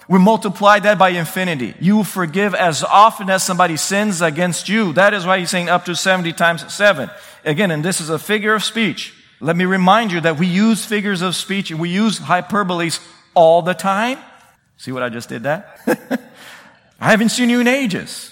We 0.08 0.18
multiply 0.18 0.80
that 0.80 0.98
by 0.98 1.10
infinity. 1.10 1.74
You 1.80 2.04
forgive 2.04 2.54
as 2.54 2.84
often 2.84 3.30
as 3.30 3.42
somebody 3.42 3.76
sins 3.76 4.20
against 4.20 4.68
you. 4.68 4.92
That 4.92 5.14
is 5.14 5.24
why 5.24 5.38
he's 5.38 5.50
saying 5.50 5.68
up 5.68 5.86
to 5.86 5.96
70 5.96 6.32
times 6.34 6.72
7. 6.72 7.10
Again, 7.44 7.70
and 7.70 7.84
this 7.84 8.00
is 8.00 8.10
a 8.10 8.18
figure 8.18 8.54
of 8.54 8.62
speech. 8.62 9.14
Let 9.40 9.56
me 9.56 9.64
remind 9.64 10.12
you 10.12 10.20
that 10.20 10.38
we 10.38 10.46
use 10.46 10.84
figures 10.84 11.22
of 11.22 11.34
speech 11.34 11.70
and 11.70 11.80
we 11.80 11.88
use 11.88 12.18
hyperboles 12.20 13.00
all 13.34 13.62
the 13.62 13.74
time. 13.74 14.18
See 14.76 14.92
what 14.92 15.02
I 15.02 15.08
just 15.08 15.28
did 15.28 15.44
that? 15.44 15.80
I 17.00 17.10
haven't 17.10 17.30
seen 17.30 17.50
you 17.50 17.60
in 17.60 17.68
ages. 17.68 18.30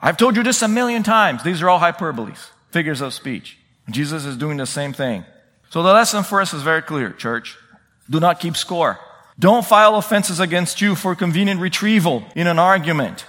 I've 0.00 0.16
told 0.16 0.36
you 0.36 0.42
this 0.42 0.60
a 0.62 0.68
million 0.68 1.02
times. 1.02 1.42
These 1.42 1.62
are 1.62 1.70
all 1.70 1.80
hyperboles, 1.80 2.50
figures 2.70 3.00
of 3.00 3.14
speech. 3.14 3.58
Jesus 3.90 4.24
is 4.24 4.36
doing 4.36 4.58
the 4.58 4.66
same 4.66 4.92
thing. 4.92 5.24
So 5.70 5.82
the 5.82 5.92
lesson 5.92 6.22
for 6.22 6.40
us 6.40 6.54
is 6.54 6.62
very 6.62 6.82
clear, 6.82 7.10
church. 7.10 7.56
Do 8.08 8.20
not 8.20 8.40
keep 8.40 8.56
score. 8.56 8.98
Don't 9.38 9.64
file 9.64 9.96
offenses 9.96 10.40
against 10.40 10.80
you 10.80 10.94
for 10.94 11.14
convenient 11.14 11.60
retrieval 11.60 12.24
in 12.34 12.46
an 12.46 12.58
argument 12.58 13.24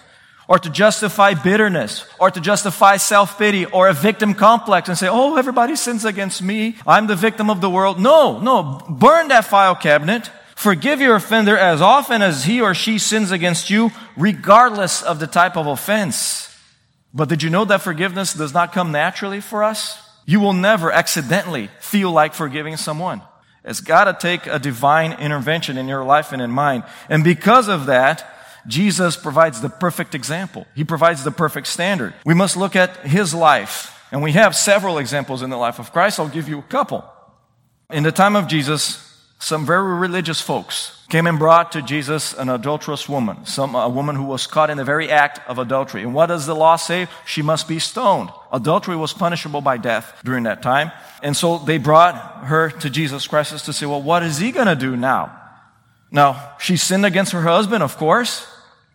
or 0.47 0.59
to 0.59 0.69
justify 0.69 1.33
bitterness, 1.33 2.07
or 2.19 2.29
to 2.29 2.39
justify 2.39 2.97
self-pity, 2.97 3.65
or 3.65 3.87
a 3.87 3.93
victim 3.93 4.33
complex 4.33 4.87
and 4.87 4.97
say, 4.97 5.07
oh, 5.09 5.37
everybody 5.37 5.75
sins 5.75 6.05
against 6.05 6.41
me. 6.41 6.75
I'm 6.85 7.07
the 7.07 7.15
victim 7.15 7.49
of 7.49 7.61
the 7.61 7.69
world. 7.69 7.99
No, 7.99 8.39
no. 8.39 8.85
Burn 8.87 9.29
that 9.29 9.45
file 9.45 9.75
cabinet. 9.75 10.29
Forgive 10.55 11.01
your 11.01 11.15
offender 11.15 11.57
as 11.57 11.81
often 11.81 12.21
as 12.21 12.45
he 12.45 12.61
or 12.61 12.73
she 12.73 12.99
sins 12.99 13.31
against 13.31 13.69
you, 13.69 13.91
regardless 14.15 15.01
of 15.01 15.19
the 15.19 15.27
type 15.27 15.57
of 15.57 15.67
offense. 15.67 16.55
But 17.13 17.29
did 17.29 17.41
you 17.41 17.49
know 17.49 17.65
that 17.65 17.81
forgiveness 17.81 18.33
does 18.33 18.53
not 18.53 18.71
come 18.71 18.91
naturally 18.91 19.41
for 19.41 19.63
us? 19.63 19.99
You 20.25 20.39
will 20.39 20.53
never 20.53 20.91
accidentally 20.91 21.69
feel 21.79 22.11
like 22.11 22.33
forgiving 22.33 22.77
someone. 22.77 23.21
It's 23.65 23.81
gotta 23.81 24.13
take 24.13 24.45
a 24.45 24.59
divine 24.59 25.13
intervention 25.13 25.77
in 25.77 25.87
your 25.87 26.03
life 26.03 26.31
and 26.31 26.41
in 26.41 26.51
mine. 26.51 26.83
And 27.09 27.23
because 27.23 27.67
of 27.67 27.87
that, 27.87 28.31
Jesus 28.67 29.17
provides 29.17 29.61
the 29.61 29.69
perfect 29.69 30.15
example. 30.15 30.65
He 30.75 30.83
provides 30.83 31.23
the 31.23 31.31
perfect 31.31 31.67
standard. 31.67 32.13
We 32.25 32.33
must 32.33 32.55
look 32.57 32.75
at 32.75 32.97
his 32.97 33.33
life. 33.33 33.91
And 34.11 34.21
we 34.21 34.31
have 34.33 34.55
several 34.55 34.97
examples 34.97 35.41
in 35.41 35.49
the 35.49 35.57
life 35.57 35.79
of 35.79 35.91
Christ. 35.91 36.19
I'll 36.19 36.29
give 36.29 36.47
you 36.47 36.59
a 36.59 36.63
couple. 36.63 37.03
In 37.91 38.03
the 38.03 38.11
time 38.11 38.35
of 38.35 38.47
Jesus, 38.47 39.04
some 39.45 39.63
very 39.63 39.93
religious 39.93 40.41
folks 40.41 41.03
came 41.07 41.27
and 41.27 41.37
brought 41.37 41.71
to 41.73 41.83
Jesus 41.83 42.33
an 42.33 42.49
adulterous 42.49 43.07
woman, 43.07 43.45
some, 43.45 43.75
a 43.75 43.87
woman 43.87 44.15
who 44.15 44.23
was 44.23 44.47
caught 44.47 44.71
in 44.71 44.77
the 44.77 44.83
very 44.83 45.11
act 45.11 45.39
of 45.47 45.59
adultery. 45.59 46.01
And 46.01 46.15
what 46.15 46.25
does 46.25 46.47
the 46.47 46.55
law 46.55 46.77
say? 46.77 47.07
She 47.27 47.43
must 47.43 47.67
be 47.67 47.77
stoned. 47.77 48.31
Adultery 48.51 48.95
was 48.95 49.13
punishable 49.13 49.61
by 49.61 49.77
death 49.77 50.19
during 50.23 50.45
that 50.45 50.63
time. 50.63 50.91
And 51.21 51.37
so 51.37 51.59
they 51.59 51.77
brought 51.77 52.15
her 52.45 52.71
to 52.71 52.89
Jesus 52.89 53.27
Christ 53.27 53.63
to 53.65 53.71
say, 53.71 53.85
well, 53.85 54.01
what 54.01 54.23
is 54.23 54.39
he 54.39 54.51
going 54.51 54.65
to 54.65 54.75
do 54.75 54.95
now? 54.95 55.39
Now, 56.09 56.53
she 56.59 56.75
sinned 56.75 57.05
against 57.05 57.31
her 57.31 57.43
husband, 57.43 57.83
of 57.83 57.97
course. 57.97 58.47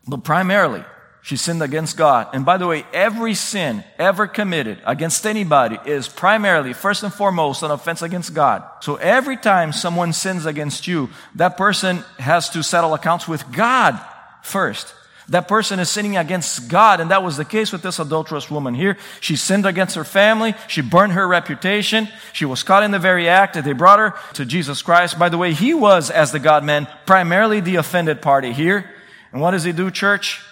But 0.09 0.25
primarily, 0.25 0.83
she 1.23 1.37
sinned 1.37 1.63
against 1.63 1.97
God. 1.97 2.29
And 2.33 2.45
by 2.45 2.57
the 2.57 2.67
way, 2.67 2.85
every 2.93 3.35
sin 3.35 3.85
ever 3.99 4.27
committed 4.27 4.79
against 4.87 5.27
anybody 5.27 5.79
is 5.85 6.09
primarily, 6.09 6.73
first 6.73 7.03
and 7.03 7.13
foremost, 7.13 7.63
an 7.63 7.71
offense 7.71 8.03
against 8.03 8.35
God. 8.35 8.65
So 8.81 8.97
every 8.97 9.37
time 9.37 9.73
someone 9.73 10.13
sins 10.13 10.47
against 10.47 10.87
you, 10.87 11.11
that 11.35 11.57
person 11.57 11.99
has 12.19 12.49
to 12.51 12.63
settle 12.63 12.95
accounts 12.95 13.29
with 13.29 13.51
God 13.53 14.01
first. 14.43 14.95
That 15.29 15.47
person 15.47 15.79
is 15.79 15.89
sinning 15.89 16.17
against 16.17 16.69
God, 16.69 17.01
and 17.01 17.13
that 17.13 17.23
was 17.23 17.37
the 17.37 17.45
case 17.45 17.71
with 17.71 17.83
this 17.83 18.01
adulterous 18.01 18.51
woman 18.51 18.75
here. 18.75 18.97
She 19.21 19.37
sinned 19.37 19.65
against 19.65 19.95
her 19.95 20.03
family. 20.03 20.55
She 20.67 20.81
burned 20.81 21.13
her 21.13 21.29
reputation. 21.29 22.09
She 22.33 22.45
was 22.45 22.65
caught 22.65 22.83
in 22.83 22.91
the 22.91 22.99
very 22.99 23.29
act 23.29 23.55
that 23.55 23.63
they 23.63 23.73
brought 23.73 24.01
her 24.01 24.15
to 24.35 24.45
Jesus 24.45 24.83
Christ. 24.83 25.21
By 25.21 25.29
the 25.29 25.39
way, 25.39 25.53
he 25.53 25.73
was, 25.73 26.11
as 26.11 26.33
the 26.33 26.41
God 26.41 26.65
man, 26.65 26.89
primarily 27.07 27.61
the 27.61 27.77
offended 27.77 28.23
party 28.23 28.53
here. 28.53 28.91
And 29.33 29.41
what 29.41 29.53
does 29.53 29.63
he 29.63 29.71
do, 29.71 29.93
church? 29.93 30.43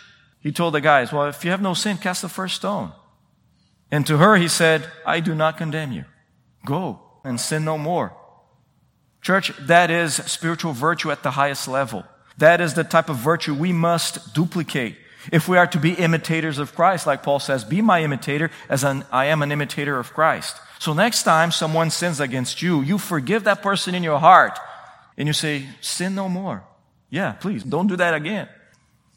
He 0.49 0.53
told 0.53 0.73
the 0.73 0.81
guys, 0.81 1.13
well, 1.13 1.27
if 1.27 1.45
you 1.45 1.51
have 1.51 1.61
no 1.61 1.75
sin, 1.75 1.99
cast 1.99 2.23
the 2.23 2.29
first 2.31 2.57
stone. 2.57 2.93
And 3.91 4.07
to 4.07 4.17
her, 4.17 4.37
he 4.37 4.49
said, 4.49 4.91
I 5.05 5.21
do 5.21 5.35
not 5.35 5.59
condemn 5.59 5.93
you. 5.93 6.07
Go 6.65 7.01
and 7.23 7.39
sin 7.39 7.67
no 7.67 7.77
more. 7.77 8.17
Church, 9.21 9.53
that 9.67 9.91
is 9.91 10.15
spiritual 10.15 10.73
virtue 10.73 11.11
at 11.11 11.23
the 11.23 11.33
highest 11.33 11.69
level. 11.69 12.03
That 12.39 12.63
is 12.63 12.73
the 12.73 12.83
type 12.83 13.11
of 13.11 13.17
virtue 13.17 13.53
we 13.53 13.75
must 13.75 14.33
duplicate 14.33 14.97
if 15.31 15.49
we 15.49 15.59
are 15.59 15.67
to 15.67 15.79
be 15.79 15.93
imitators 15.93 16.57
of 16.57 16.75
Christ, 16.75 17.07
like 17.07 17.23
Paul 17.23 17.41
says, 17.41 17.63
be 17.63 17.83
my 17.83 18.03
imitator 18.03 18.51
as 18.71 18.85
an, 18.85 19.05
I 19.13 19.27
am 19.27 19.43
an 19.43 19.53
imitator 19.53 19.99
of 19.99 20.15
Christ. 20.15 20.57
So 20.79 20.95
next 20.95 21.25
time 21.25 21.53
someone 21.53 21.91
sins 21.91 22.21
against 22.21 22.63
you, 22.63 22.81
you 22.81 22.97
forgive 22.97 23.45
that 23.45 23.61
person 23.61 23.95
in 23.95 24.03
your 24.03 24.19
heart 24.19 24.59
and 25.19 25.27
you 25.27 25.35
say, 25.35 25.67
sin 25.83 26.15
no 26.15 26.27
more. 26.27 26.65
Yeah, 27.11 27.33
please 27.33 27.63
don't 27.63 27.89
do 27.89 27.97
that 27.97 28.15
again. 28.15 28.49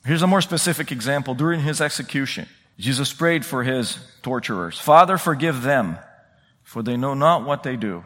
Here's 0.05 0.21
a 0.21 0.27
more 0.27 0.41
specific 0.41 0.91
example. 0.91 1.35
During 1.35 1.61
his 1.61 1.79
execution, 1.79 2.47
Jesus 2.79 3.13
prayed 3.13 3.45
for 3.45 3.63
his 3.63 3.99
torturers. 4.23 4.79
Father, 4.79 5.17
forgive 5.17 5.61
them, 5.61 5.97
for 6.63 6.81
they 6.81 6.97
know 6.97 7.13
not 7.13 7.45
what 7.45 7.63
they 7.63 7.75
do. 7.75 8.03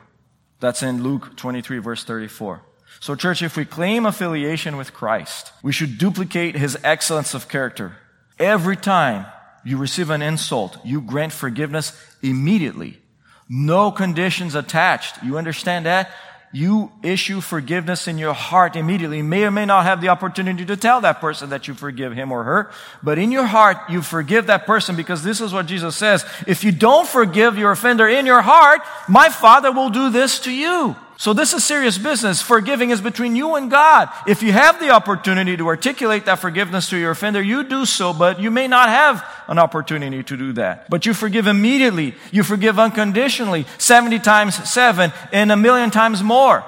That's 0.59 0.83
in 0.83 1.03
Luke 1.03 1.35
23 1.37 1.79
verse 1.79 2.03
34. 2.03 2.61
So 2.99 3.15
church, 3.15 3.41
if 3.41 3.57
we 3.57 3.65
claim 3.65 4.05
affiliation 4.05 4.77
with 4.77 4.93
Christ, 4.93 5.51
we 5.61 5.71
should 5.71 5.97
duplicate 5.97 6.55
his 6.55 6.77
excellence 6.83 7.33
of 7.33 7.49
character. 7.49 7.97
Every 8.39 8.75
time 8.75 9.25
you 9.63 9.77
receive 9.77 10.09
an 10.09 10.21
insult, 10.21 10.77
you 10.83 11.01
grant 11.01 11.33
forgiveness 11.33 11.93
immediately. 12.21 12.99
No 13.47 13.91
conditions 13.91 14.55
attached. 14.55 15.21
You 15.23 15.37
understand 15.37 15.85
that? 15.85 16.09
You 16.55 16.89
issue 17.03 17.41
forgiveness 17.41 18.07
in 18.07 18.17
your 18.17 18.33
heart 18.33 18.77
immediately. 18.77 19.17
You 19.17 19.25
may 19.25 19.43
or 19.43 19.51
may 19.51 19.65
not 19.65 19.83
have 19.83 19.99
the 19.99 20.07
opportunity 20.07 20.65
to 20.65 20.77
tell 20.77 21.01
that 21.01 21.19
person 21.19 21.49
that 21.49 21.67
you 21.67 21.73
forgive 21.73 22.13
him 22.13 22.31
or 22.31 22.45
her, 22.45 22.71
but 23.03 23.19
in 23.19 23.29
your 23.33 23.45
heart, 23.45 23.75
you 23.89 24.01
forgive 24.01 24.47
that 24.47 24.65
person 24.65 24.95
because 24.95 25.21
this 25.21 25.41
is 25.41 25.51
what 25.51 25.65
Jesus 25.65 25.97
says. 25.97 26.25
If 26.47 26.63
you 26.63 26.71
don't 26.71 27.05
forgive 27.05 27.57
your 27.57 27.71
offender 27.71 28.07
in 28.07 28.25
your 28.25 28.41
heart, 28.41 28.79
my 29.09 29.27
Father 29.27 29.69
will 29.69 29.89
do 29.89 30.09
this 30.09 30.39
to 30.39 30.51
you. 30.51 30.95
So 31.17 31.31
this 31.31 31.53
is 31.53 31.63
serious 31.63 31.97
business. 31.97 32.41
Forgiving 32.41 32.89
is 32.89 32.99
between 32.99 33.35
you 33.35 33.55
and 33.55 33.71
God. 33.71 34.09
If 34.27 34.43
you 34.43 34.51
have 34.51 34.79
the 34.79 34.89
opportunity 34.89 35.55
to 35.55 35.67
articulate 35.67 36.25
that 36.25 36.39
forgiveness 36.39 36.89
to 36.89 36.97
your 36.97 37.11
offender, 37.11 37.41
you 37.41 37.63
do 37.63 37.85
so, 37.85 38.13
but 38.13 38.39
you 38.39 38.51
may 38.51 38.67
not 38.67 38.89
have 38.89 39.25
an 39.47 39.57
opportunity 39.57 40.23
to 40.23 40.37
do 40.37 40.53
that. 40.53 40.89
But 40.89 41.05
you 41.05 41.13
forgive 41.13 41.47
immediately. 41.47 42.15
You 42.31 42.43
forgive 42.43 42.79
unconditionally, 42.79 43.65
70 43.77 44.19
times 44.19 44.69
7 44.69 45.13
and 45.31 45.51
a 45.51 45.55
million 45.55 45.89
times 45.89 46.21
more. 46.21 46.65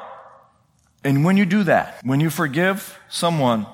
And 1.04 1.26
when 1.26 1.36
you 1.36 1.46
do 1.46 1.64
that, 1.64 2.00
when 2.04 2.22
you 2.22 2.30
forgive 2.30 2.98
someone, 3.10 3.66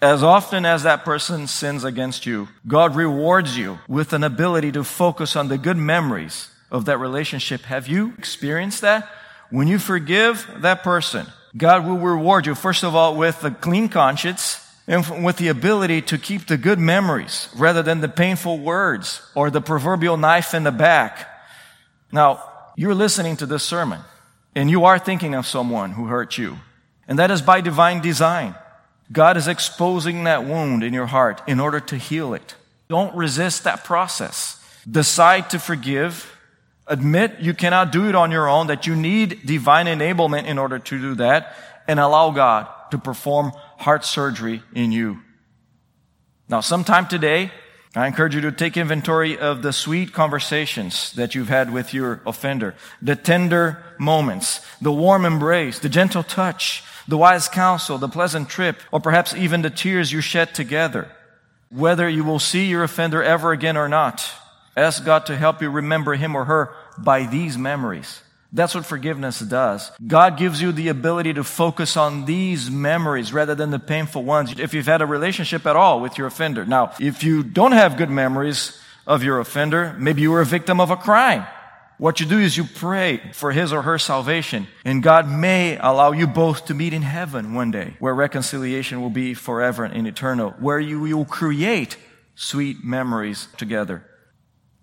as 0.00 0.22
often 0.22 0.64
as 0.64 0.82
that 0.82 1.04
person 1.04 1.46
sins 1.46 1.84
against 1.84 2.26
you, 2.26 2.48
God 2.66 2.94
rewards 2.96 3.56
you 3.56 3.78
with 3.88 4.12
an 4.12 4.24
ability 4.24 4.72
to 4.72 4.84
focus 4.84 5.36
on 5.36 5.48
the 5.48 5.58
good 5.58 5.76
memories 5.76 6.50
of 6.70 6.84
that 6.86 6.98
relationship. 6.98 7.62
Have 7.62 7.86
you 7.86 8.14
experienced 8.18 8.80
that? 8.80 9.08
When 9.52 9.68
you 9.68 9.78
forgive 9.78 10.48
that 10.62 10.82
person, 10.82 11.26
God 11.54 11.86
will 11.86 11.98
reward 11.98 12.46
you, 12.46 12.54
first 12.54 12.84
of 12.84 12.94
all, 12.94 13.14
with 13.16 13.44
a 13.44 13.50
clean 13.50 13.90
conscience 13.90 14.66
and 14.86 15.22
with 15.22 15.36
the 15.36 15.48
ability 15.48 16.00
to 16.02 16.16
keep 16.16 16.46
the 16.46 16.56
good 16.56 16.78
memories 16.78 17.50
rather 17.54 17.82
than 17.82 18.00
the 18.00 18.08
painful 18.08 18.58
words 18.58 19.20
or 19.34 19.50
the 19.50 19.60
proverbial 19.60 20.16
knife 20.16 20.54
in 20.54 20.62
the 20.62 20.72
back. 20.72 21.28
Now, 22.10 22.42
you're 22.76 22.94
listening 22.94 23.36
to 23.36 23.46
this 23.46 23.62
sermon 23.62 24.00
and 24.54 24.70
you 24.70 24.86
are 24.86 24.98
thinking 24.98 25.34
of 25.34 25.46
someone 25.46 25.92
who 25.92 26.06
hurt 26.06 26.38
you. 26.38 26.56
And 27.06 27.18
that 27.18 27.30
is 27.30 27.42
by 27.42 27.60
divine 27.60 28.00
design. 28.00 28.54
God 29.12 29.36
is 29.36 29.48
exposing 29.48 30.24
that 30.24 30.46
wound 30.46 30.82
in 30.82 30.94
your 30.94 31.06
heart 31.08 31.42
in 31.46 31.60
order 31.60 31.78
to 31.78 31.98
heal 31.98 32.32
it. 32.32 32.54
Don't 32.88 33.14
resist 33.14 33.64
that 33.64 33.84
process. 33.84 34.58
Decide 34.90 35.50
to 35.50 35.58
forgive 35.58 36.31
Admit 36.92 37.40
you 37.40 37.54
cannot 37.54 37.90
do 37.90 38.06
it 38.10 38.14
on 38.14 38.30
your 38.30 38.46
own, 38.46 38.66
that 38.66 38.86
you 38.86 38.94
need 38.94 39.46
divine 39.46 39.86
enablement 39.86 40.44
in 40.44 40.58
order 40.58 40.78
to 40.78 40.98
do 41.00 41.14
that, 41.14 41.56
and 41.88 41.98
allow 41.98 42.30
God 42.30 42.68
to 42.90 42.98
perform 42.98 43.52
heart 43.78 44.04
surgery 44.04 44.62
in 44.74 44.92
you. 44.92 45.20
Now, 46.50 46.60
sometime 46.60 47.06
today, 47.06 47.50
I 47.96 48.06
encourage 48.06 48.34
you 48.34 48.42
to 48.42 48.52
take 48.52 48.76
inventory 48.76 49.38
of 49.38 49.62
the 49.62 49.72
sweet 49.72 50.12
conversations 50.12 51.12
that 51.12 51.34
you've 51.34 51.48
had 51.48 51.72
with 51.72 51.94
your 51.94 52.20
offender, 52.26 52.74
the 53.00 53.16
tender 53.16 53.82
moments, 53.98 54.60
the 54.82 54.92
warm 54.92 55.24
embrace, 55.24 55.78
the 55.78 55.88
gentle 55.88 56.22
touch, 56.22 56.84
the 57.08 57.16
wise 57.16 57.48
counsel, 57.48 57.96
the 57.96 58.06
pleasant 58.06 58.50
trip, 58.50 58.76
or 58.92 59.00
perhaps 59.00 59.34
even 59.34 59.62
the 59.62 59.70
tears 59.70 60.12
you 60.12 60.20
shed 60.20 60.54
together. 60.54 61.10
Whether 61.70 62.06
you 62.06 62.22
will 62.22 62.38
see 62.38 62.66
your 62.66 62.82
offender 62.82 63.22
ever 63.22 63.50
again 63.50 63.78
or 63.78 63.88
not, 63.88 64.30
ask 64.76 65.06
God 65.06 65.24
to 65.26 65.38
help 65.38 65.62
you 65.62 65.70
remember 65.70 66.14
him 66.16 66.34
or 66.34 66.44
her 66.44 66.74
by 66.98 67.26
these 67.26 67.56
memories. 67.58 68.22
That's 68.52 68.74
what 68.74 68.84
forgiveness 68.84 69.38
does. 69.40 69.90
God 70.06 70.36
gives 70.36 70.60
you 70.60 70.72
the 70.72 70.88
ability 70.88 71.32
to 71.34 71.44
focus 71.44 71.96
on 71.96 72.26
these 72.26 72.70
memories 72.70 73.32
rather 73.32 73.54
than 73.54 73.70
the 73.70 73.78
painful 73.78 74.24
ones. 74.24 74.58
If 74.58 74.74
you've 74.74 74.86
had 74.86 75.00
a 75.00 75.06
relationship 75.06 75.66
at 75.66 75.74
all 75.74 76.00
with 76.00 76.18
your 76.18 76.26
offender. 76.26 76.66
Now, 76.66 76.92
if 77.00 77.24
you 77.24 77.42
don't 77.42 77.72
have 77.72 77.96
good 77.96 78.10
memories 78.10 78.78
of 79.06 79.22
your 79.22 79.40
offender, 79.40 79.96
maybe 79.98 80.20
you 80.20 80.30
were 80.30 80.42
a 80.42 80.46
victim 80.46 80.80
of 80.80 80.90
a 80.90 80.96
crime. 80.96 81.46
What 81.96 82.20
you 82.20 82.26
do 82.26 82.38
is 82.38 82.56
you 82.56 82.64
pray 82.64 83.22
for 83.32 83.52
his 83.52 83.72
or 83.72 83.82
her 83.82 83.98
salvation, 83.98 84.66
and 84.84 85.02
God 85.02 85.30
may 85.30 85.78
allow 85.78 86.12
you 86.12 86.26
both 86.26 86.66
to 86.66 86.74
meet 86.74 86.92
in 86.92 87.02
heaven 87.02 87.54
one 87.54 87.70
day, 87.70 87.94
where 88.00 88.14
reconciliation 88.14 89.00
will 89.00 89.10
be 89.10 89.34
forever 89.34 89.84
and 89.84 90.06
eternal, 90.06 90.50
where 90.58 90.80
you 90.80 91.00
will 91.00 91.24
create 91.24 91.96
sweet 92.34 92.82
memories 92.82 93.46
together. 93.56 94.04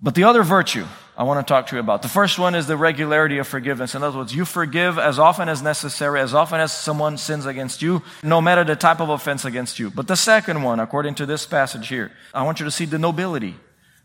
But 0.02 0.16
the 0.16 0.24
other 0.24 0.44
virtue 0.44 0.86
I 1.20 1.24
want 1.24 1.46
to 1.46 1.52
talk 1.52 1.68
to 1.68 1.76
you 1.76 1.82
about. 1.82 2.02
The 2.02 2.08
first 2.08 2.40
one 2.40 2.56
is 2.56 2.66
the 2.66 2.78
regularity 2.78 3.40
of 3.40 3.48
forgiveness. 3.48 3.94
In 3.94 4.04
other 4.04 4.20
words, 4.20 4.34
you 4.34 4.46
forgive 4.46 4.98
as 4.98 5.20
often 5.20 5.50
as 5.50 5.62
necessary, 5.62 6.22
as 6.22 6.34
often 6.34 6.62
as 6.62 6.72
someone 6.72 7.18
sins 7.18 7.46
against 7.46 7.82
you, 7.82 8.02
no 8.24 8.40
matter 8.40 8.64
the 8.64 8.78
type 8.78 9.02
of 9.02 9.10
offense 9.10 9.44
against 9.44 9.80
you. 9.80 9.90
But 9.90 10.08
the 10.08 10.16
second 10.16 10.64
one, 10.64 10.80
according 10.80 11.16
to 11.16 11.26
this 11.26 11.46
passage 11.46 11.90
here, 11.90 12.14
I 12.34 12.44
want 12.44 12.62
you 12.62 12.66
to 12.66 12.72
see 12.72 12.86
the 12.86 12.98
nobility 12.98 13.58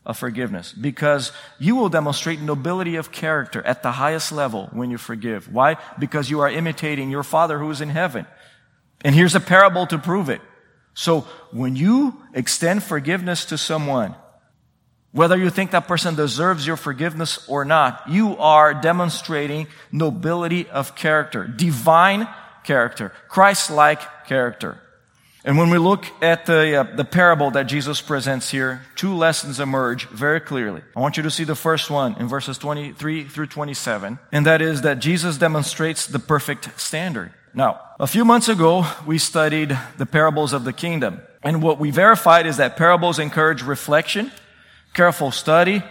of 0.04 0.18
forgiveness 0.18 0.72
because 0.72 1.30
you 1.60 1.76
will 1.76 1.88
demonstrate 1.88 2.40
nobility 2.40 2.96
of 2.96 3.12
character 3.12 3.62
at 3.62 3.84
the 3.84 3.92
highest 3.92 4.32
level 4.32 4.68
when 4.72 4.90
you 4.90 4.98
forgive. 4.98 5.52
Why? 5.52 5.76
Because 6.00 6.28
you 6.28 6.40
are 6.40 6.50
imitating 6.50 7.10
your 7.10 7.22
Father 7.22 7.60
who 7.60 7.70
is 7.70 7.80
in 7.80 7.90
heaven. 7.90 8.26
And 9.04 9.14
here's 9.14 9.36
a 9.36 9.40
parable 9.40 9.86
to 9.86 9.98
prove 9.98 10.28
it. 10.30 10.40
So 10.94 11.20
when 11.52 11.76
you 11.76 12.20
extend 12.34 12.82
forgiveness 12.82 13.44
to 13.46 13.56
someone, 13.56 14.16
whether 15.14 15.38
you 15.38 15.49
think 15.49 15.71
that 15.71 15.87
person 15.87 16.16
deserves 16.16 16.66
your 16.66 16.76
forgiveness 16.76 17.49
or 17.49 17.64
not, 17.64 18.02
you 18.09 18.37
are 18.38 18.75
demonstrating 18.75 19.68
nobility 19.92 20.68
of 20.68 20.97
character, 20.97 21.47
divine 21.47 22.26
character, 22.64 23.12
Christ-like 23.28 24.26
character. 24.26 24.76
And 25.44 25.56
when 25.56 25.71
we 25.71 25.78
look 25.78 26.04
at 26.21 26.47
the, 26.47 26.80
uh, 26.80 26.97
the 26.97 27.04
parable 27.04 27.52
that 27.52 27.68
Jesus 27.68 28.00
presents 28.00 28.50
here, 28.50 28.83
two 28.97 29.14
lessons 29.14 29.61
emerge 29.61 30.09
very 30.09 30.40
clearly. 30.40 30.83
I 30.97 31.00
want 31.00 31.16
you 31.16 31.23
to 31.23 31.30
see 31.30 31.44
the 31.44 31.54
first 31.54 31.90
one 31.90 32.16
in 32.18 32.26
verses 32.26 32.59
23 32.59 33.28
through 33.28 33.47
27, 33.47 34.18
and 34.33 34.47
that 34.47 34.61
is 34.61 34.83
that 34.83 34.99
Jesus 34.99 35.38
demonstrates 35.38 36.09
the 36.09 36.18
perfect 36.18 36.80
standard. 36.80 37.33
Now, 37.54 37.80
a 38.00 38.09
few 38.09 38.25
months 38.25 38.49
ago, 38.49 38.85
we 39.06 39.18
studied 39.18 39.78
the 39.97 40.06
parables 40.06 40.52
of 40.52 40.64
the 40.64 40.73
kingdom. 40.73 41.21
And 41.44 41.62
what 41.62 41.78
we 41.78 41.92
verified 41.92 42.47
is 42.47 42.56
that 42.56 42.76
parables 42.76 43.21
encourage 43.21 43.62
reflection, 43.62 44.33
careful 44.94 45.30
study. 45.30 45.82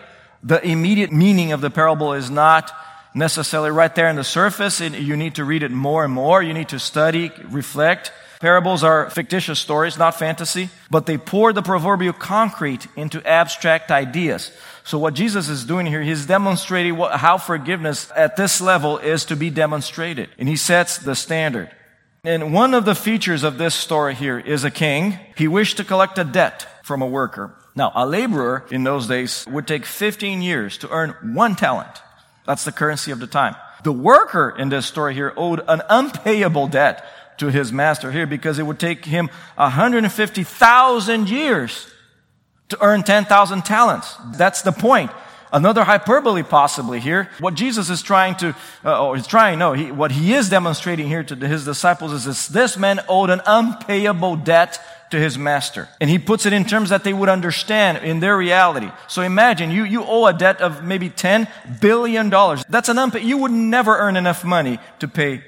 The 0.41 0.65
immediate 0.65 1.11
meaning 1.11 1.51
of 1.51 1.61
the 1.61 1.69
parable 1.69 2.13
is 2.13 2.29
not 2.29 2.71
necessarily 3.13 3.69
right 3.69 3.93
there 3.93 4.09
in 4.09 4.15
the 4.15 4.23
surface. 4.23 4.81
you 4.81 5.15
need 5.15 5.35
to 5.35 5.45
read 5.45 5.63
it 5.63 5.71
more 5.71 6.03
and 6.03 6.13
more. 6.13 6.41
You 6.41 6.53
need 6.53 6.69
to 6.69 6.79
study, 6.79 7.31
reflect. 7.49 8.11
Parables 8.39 8.83
are 8.83 9.09
fictitious 9.09 9.59
stories, 9.59 9.97
not 9.97 10.19
fantasy, 10.19 10.69
but 10.91 11.05
they 11.05 11.17
pour 11.17 11.53
the 11.53 11.61
proverbial 11.61 12.11
concrete 12.11 12.87
into 12.97 13.25
abstract 13.25 13.89
ideas. 13.89 14.51
So 14.83 14.97
what 14.97 15.13
Jesus 15.13 15.47
is 15.47 15.63
doing 15.63 15.85
here, 15.85 16.01
he's 16.01 16.25
demonstrating 16.25 16.97
what, 16.97 17.19
how 17.19 17.37
forgiveness 17.37 18.11
at 18.15 18.35
this 18.35 18.59
level 18.59 18.97
is 18.97 19.23
to 19.25 19.37
be 19.37 19.49
demonstrated. 19.49 20.29
And 20.37 20.49
he 20.49 20.57
sets 20.57 20.97
the 20.97 21.15
standard. 21.15 21.71
And 22.25 22.53
one 22.53 22.73
of 22.73 22.83
the 22.83 22.95
features 22.95 23.43
of 23.43 23.57
this 23.57 23.75
story 23.75 24.13
here 24.13 24.39
is 24.39 24.65
a 24.65 24.71
king. 24.71 25.19
He 25.37 25.47
wished 25.47 25.77
to 25.77 25.85
collect 25.85 26.17
a 26.17 26.25
debt 26.25 26.67
from 26.83 27.01
a 27.01 27.07
worker. 27.07 27.55
Now, 27.75 27.91
a 27.95 28.05
laborer 28.05 28.65
in 28.69 28.83
those 28.83 29.07
days 29.07 29.45
would 29.49 29.67
take 29.67 29.85
15 29.85 30.41
years 30.41 30.77
to 30.79 30.89
earn 30.89 31.15
one 31.33 31.55
talent. 31.55 32.01
That's 32.45 32.65
the 32.65 32.71
currency 32.71 33.11
of 33.11 33.19
the 33.19 33.27
time. 33.27 33.55
The 33.83 33.91
worker 33.91 34.55
in 34.57 34.69
this 34.69 34.85
story 34.85 35.13
here 35.13 35.33
owed 35.35 35.61
an 35.67 35.81
unpayable 35.89 36.67
debt 36.67 37.03
to 37.37 37.49
his 37.49 37.71
master 37.71 38.11
here 38.11 38.27
because 38.27 38.59
it 38.59 38.63
would 38.63 38.79
take 38.79 39.05
him 39.05 39.29
150,000 39.55 41.29
years 41.29 41.91
to 42.69 42.77
earn 42.81 43.03
10,000 43.03 43.65
talents. 43.65 44.15
That's 44.35 44.61
the 44.61 44.71
point. 44.71 45.11
Another 45.51 45.83
hyperbole 45.83 46.41
possibly 46.41 46.99
here. 46.99 47.29
What 47.39 47.53
Jesus 47.53 47.89
is 47.89 48.01
trying 48.01 48.35
to, 48.37 48.55
uh, 48.83 49.05
or 49.05 49.15
he's 49.15 49.27
trying, 49.27 49.59
no, 49.59 49.73
he, 49.73 49.91
what 49.91 50.11
he 50.11 50.33
is 50.33 50.49
demonstrating 50.49 51.07
here 51.07 51.23
to 51.23 51.35
his 51.35 51.63
disciples 51.63 52.11
is 52.11 52.25
this, 52.25 52.47
this 52.47 52.77
man 52.77 52.99
owed 53.07 53.29
an 53.29 53.41
unpayable 53.45 54.35
debt 54.35 54.79
to 55.13 55.19
his 55.19 55.37
master. 55.37 55.87
And 56.01 56.09
he 56.09 56.17
puts 56.17 56.47
it 56.47 56.53
in 56.53 56.65
terms 56.65 56.89
that 56.89 57.03
they 57.03 57.13
would 57.13 57.29
understand 57.29 57.99
in 57.99 58.19
their 58.19 58.35
reality. 58.35 58.89
So 59.07 59.21
imagine 59.21 59.69
you, 59.69 59.83
you 59.83 60.03
owe 60.03 60.25
a 60.25 60.33
debt 60.33 60.59
of 60.59 60.83
maybe 60.83 61.07
$10 61.07 61.47
billion. 61.79 62.31
That's 62.31 62.89
an 62.89 62.97
unpay, 62.97 63.23
you 63.23 63.37
would 63.37 63.51
never 63.51 63.95
earn 63.95 64.17
enough 64.17 64.43
money 64.43 64.79
to 64.97 65.07
pay 65.07 65.43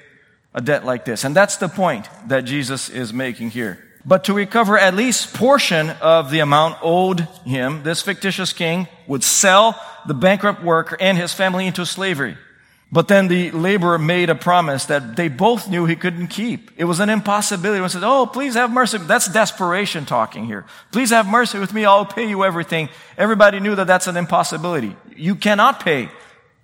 a 0.54 0.62
debt 0.62 0.86
like 0.86 1.04
this. 1.04 1.24
And 1.24 1.36
that's 1.36 1.58
the 1.58 1.68
point 1.68 2.08
that 2.28 2.42
Jesus 2.42 2.90
is 2.90 3.12
making 3.12 3.50
here. 3.50 3.84
But 4.06 4.26
to 4.26 4.36
recover 4.36 4.78
at 4.78 4.94
least 4.94 5.34
portion 5.34 5.90
of 5.90 6.30
the 6.30 6.42
amount 6.42 6.78
owed 6.84 7.22
him, 7.44 7.82
this 7.82 8.04
fictitious 8.04 8.54
king 8.54 8.88
would 9.08 9.24
sell 9.24 9.82
the 10.06 10.14
bankrupt 10.14 10.64
worker 10.64 10.96
and 11.00 11.18
his 11.18 11.34
family 11.34 11.66
into 11.66 11.88
slavery. 11.88 12.38
But 12.96 13.10
then 13.10 13.28
the 13.28 13.52
laborer 13.52 14.00
made 14.00 14.30
a 14.30 14.36
promise 14.36 14.86
that 14.86 15.18
they 15.18 15.28
both 15.28 15.68
knew 15.68 15.84
he 15.86 15.98
couldn't 15.98 16.28
keep. 16.28 16.72
It 16.78 16.86
was 16.86 17.02
an 17.02 17.10
impossibility. 17.10 17.84
He 17.84 17.90
said, 17.90 18.06
Oh, 18.06 18.26
please 18.26 18.54
have 18.54 18.72
mercy. 18.72 19.00
That's 19.00 19.28
desperation 19.28 20.06
talking 20.06 20.46
here. 20.46 20.66
Please 20.94 21.10
have 21.10 21.28
mercy 21.28 21.60
with 21.60 21.74
me. 21.74 21.84
I'll 21.84 22.06
pay 22.06 22.30
you 22.30 22.46
everything. 22.46 22.88
Everybody 23.18 23.60
knew 23.60 23.76
that 23.76 23.86
that's 23.86 24.08
an 24.08 24.16
impossibility. 24.16 24.96
You 25.14 25.36
cannot 25.36 25.82
pay 25.82 26.10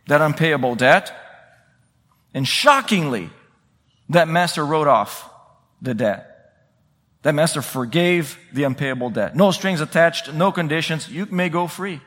that 0.08 0.22
unpayable 0.22 0.76
debt. 0.76 1.12
And 2.34 2.48
shockingly, 2.48 3.30
that 4.08 4.30
master 4.30 4.66
wrote 4.66 4.88
off 4.88 5.30
the 5.82 5.94
debt. 5.94 6.54
That 7.24 7.36
master 7.36 7.62
forgave 7.62 8.40
the 8.54 8.64
unpayable 8.64 9.10
debt. 9.10 9.36
No 9.36 9.52
strings 9.52 9.82
attached, 9.82 10.32
no 10.32 10.54
conditions. 10.54 11.10
You 11.10 11.26
may 11.26 11.50
go 11.50 11.68
free. 11.68 12.00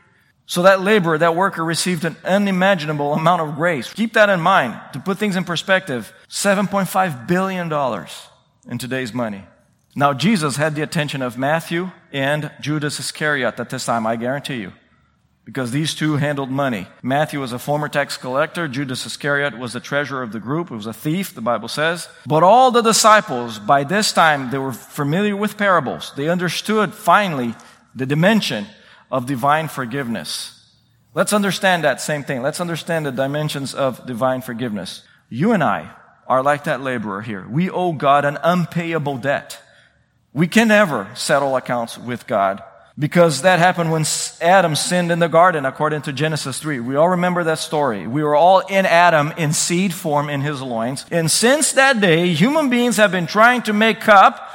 So 0.46 0.62
that 0.62 0.82
laborer, 0.82 1.18
that 1.18 1.34
worker 1.34 1.64
received 1.64 2.04
an 2.04 2.16
unimaginable 2.24 3.14
amount 3.14 3.42
of 3.42 3.54
grace. 3.54 3.92
Keep 3.92 4.12
that 4.12 4.28
in 4.28 4.40
mind. 4.40 4.78
To 4.92 5.00
put 5.00 5.18
things 5.18 5.36
in 5.36 5.44
perspective, 5.44 6.12
$7.5 6.28 7.26
billion 7.26 8.06
in 8.70 8.78
today's 8.78 9.14
money. 9.14 9.44
Now, 9.96 10.12
Jesus 10.12 10.56
had 10.56 10.74
the 10.74 10.82
attention 10.82 11.22
of 11.22 11.38
Matthew 11.38 11.92
and 12.12 12.50
Judas 12.60 12.98
Iscariot 12.98 13.58
at 13.58 13.70
this 13.70 13.86
time, 13.86 14.06
I 14.06 14.16
guarantee 14.16 14.56
you 14.56 14.72
because 15.44 15.70
these 15.70 15.94
two 15.94 16.16
handled 16.16 16.50
money. 16.50 16.86
Matthew 17.02 17.40
was 17.40 17.52
a 17.52 17.58
former 17.58 17.88
tax 17.88 18.16
collector. 18.16 18.66
Judas 18.66 19.04
Iscariot 19.04 19.58
was 19.58 19.74
the 19.74 19.80
treasurer 19.80 20.22
of 20.22 20.32
the 20.32 20.40
group. 20.40 20.70
He 20.70 20.74
was 20.74 20.86
a 20.86 20.92
thief, 20.92 21.34
the 21.34 21.42
Bible 21.42 21.68
says. 21.68 22.08
But 22.26 22.42
all 22.42 22.70
the 22.70 22.82
disciples, 22.82 23.58
by 23.58 23.84
this 23.84 24.12
time, 24.12 24.50
they 24.50 24.58
were 24.58 24.72
familiar 24.72 25.36
with 25.36 25.58
parables. 25.58 26.12
They 26.16 26.28
understood 26.28 26.94
finally 26.94 27.54
the 27.94 28.06
dimension 28.06 28.66
of 29.14 29.26
divine 29.26 29.68
forgiveness. 29.68 30.50
Let's 31.14 31.32
understand 31.32 31.84
that 31.84 32.00
same 32.00 32.24
thing. 32.24 32.42
Let's 32.42 32.60
understand 32.60 33.06
the 33.06 33.12
dimensions 33.12 33.72
of 33.72 34.04
divine 34.06 34.40
forgiveness. 34.40 35.04
You 35.28 35.52
and 35.52 35.62
I 35.62 35.88
are 36.26 36.42
like 36.42 36.64
that 36.64 36.80
laborer 36.80 37.22
here. 37.22 37.46
We 37.48 37.70
owe 37.70 37.92
God 37.92 38.24
an 38.24 38.38
unpayable 38.42 39.18
debt. 39.18 39.60
We 40.32 40.48
can 40.48 40.66
never 40.66 41.08
settle 41.14 41.54
accounts 41.54 41.96
with 41.96 42.26
God 42.26 42.60
because 42.98 43.42
that 43.42 43.60
happened 43.60 43.92
when 43.92 44.04
Adam 44.40 44.74
sinned 44.74 45.12
in 45.12 45.20
the 45.20 45.28
garden, 45.28 45.64
according 45.64 46.02
to 46.02 46.12
Genesis 46.12 46.58
3. 46.58 46.80
We 46.80 46.96
all 46.96 47.10
remember 47.10 47.44
that 47.44 47.60
story. 47.60 48.08
We 48.08 48.24
were 48.24 48.34
all 48.34 48.66
in 48.66 48.84
Adam 48.84 49.32
in 49.36 49.52
seed 49.52 49.94
form 49.94 50.28
in 50.28 50.40
his 50.40 50.60
loins. 50.60 51.06
And 51.12 51.30
since 51.30 51.70
that 51.74 52.00
day, 52.00 52.32
human 52.32 52.68
beings 52.68 52.96
have 52.96 53.12
been 53.12 53.28
trying 53.28 53.62
to 53.62 53.72
make 53.72 54.08
up 54.08 54.50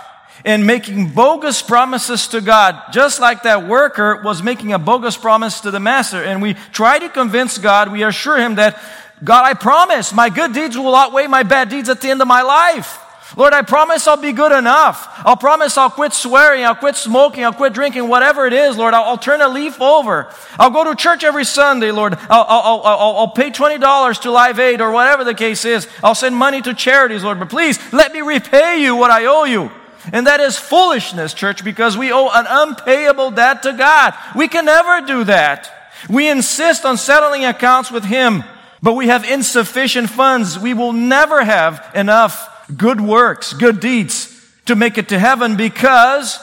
and 0.46 0.66
making 0.66 1.10
bogus 1.10 1.62
promises 1.62 2.28
to 2.30 2.42
God, 2.42 2.82
just 2.92 3.20
like 3.20 3.44
that 3.44 3.68
worker 3.68 4.22
was 4.24 4.42
making 4.42 4.74
a 4.74 4.80
bogus 4.80 5.18
promise 5.18 5.62
to 5.62 5.72
the 5.72 5.80
master. 5.80 6.24
And 6.24 6.42
we 6.42 6.54
try 6.72 7.00
to 7.00 7.10
convince 7.10 7.58
God, 7.58 7.92
we 7.92 8.04
assure 8.04 8.38
him 8.38 8.56
that, 8.56 8.82
God, 9.24 9.44
I 9.46 9.54
promise 9.54 10.14
my 10.14 10.30
good 10.30 10.54
deeds 10.54 10.78
will 10.78 10.96
outweigh 10.96 11.28
my 11.28 11.44
bad 11.44 11.70
deeds 11.70 11.90
at 11.90 12.02
the 12.02 12.10
end 12.10 12.22
of 12.22 12.28
my 12.28 12.42
life. 12.42 13.00
Lord, 13.38 13.54
I 13.54 13.62
promise 13.62 14.08
I'll 14.08 14.18
be 14.18 14.32
good 14.32 14.52
enough. 14.52 15.08
I'll 15.20 15.38
promise 15.38 15.78
I'll 15.78 15.92
quit 15.92 16.14
swearing. 16.14 16.66
I'll 16.66 16.76
quit 16.76 16.96
smoking. 16.96 17.44
I'll 17.44 17.54
quit 17.54 17.74
drinking. 17.74 18.08
Whatever 18.08 18.48
it 18.48 18.54
is, 18.54 18.76
Lord, 18.76 18.94
I'll, 18.94 19.04
I'll 19.04 19.18
turn 19.18 19.42
a 19.42 19.48
leaf 19.48 19.80
over. 19.80 20.34
I'll 20.58 20.72
go 20.72 20.84
to 20.84 20.96
church 20.96 21.24
every 21.24 21.46
Sunday, 21.46 21.92
Lord. 21.92 22.16
I'll, 22.30 22.46
I'll, 22.48 22.82
I'll, 22.82 23.18
I'll 23.18 23.28
pay 23.28 23.52
$20 23.52 24.22
to 24.22 24.32
Live 24.32 24.60
Aid 24.60 24.82
or 24.82 24.92
whatever 24.92 25.24
the 25.24 25.36
case 25.36 25.64
is. 25.64 25.88
I'll 26.04 26.16
send 26.16 26.36
money 26.36 26.62
to 26.64 26.74
charities, 26.74 27.24
Lord. 27.24 27.40
But 27.40 27.50
please, 27.50 27.78
let 27.94 28.14
me 28.14 28.22
repay 28.22 28.82
you 28.82 28.96
what 28.96 29.12
I 29.12 29.26
owe 29.26 29.44
you. 29.44 29.72
And 30.12 30.28
that 30.28 30.40
is 30.40 30.58
foolishness, 30.58 31.34
church, 31.34 31.64
because 31.64 31.98
we 31.98 32.12
owe 32.12 32.30
an 32.30 32.46
unpayable 32.48 33.32
debt 33.32 33.64
to 33.64 33.74
God. 33.74 34.14
We 34.36 34.48
can 34.48 34.66
never 34.66 35.06
do 35.06 35.24
that. 35.26 35.72
We 36.10 36.30
insist 36.30 36.86
on 36.86 36.98
settling 36.98 37.46
accounts 37.46 37.92
with 37.92 38.06
Him, 38.06 38.44
but 38.82 38.94
we 38.94 39.08
have 39.08 39.30
insufficient 39.30 40.10
funds. 40.10 40.58
We 40.58 40.74
will 40.74 40.94
never 40.94 41.44
have 41.44 41.92
enough 41.94 42.68
good 42.76 43.02
works, 43.02 43.54
good 43.54 43.80
deeds 43.80 44.36
to 44.66 44.76
make 44.76 44.98
it 44.98 45.10
to 45.10 45.20
heaven 45.20 45.58
because 45.58 46.40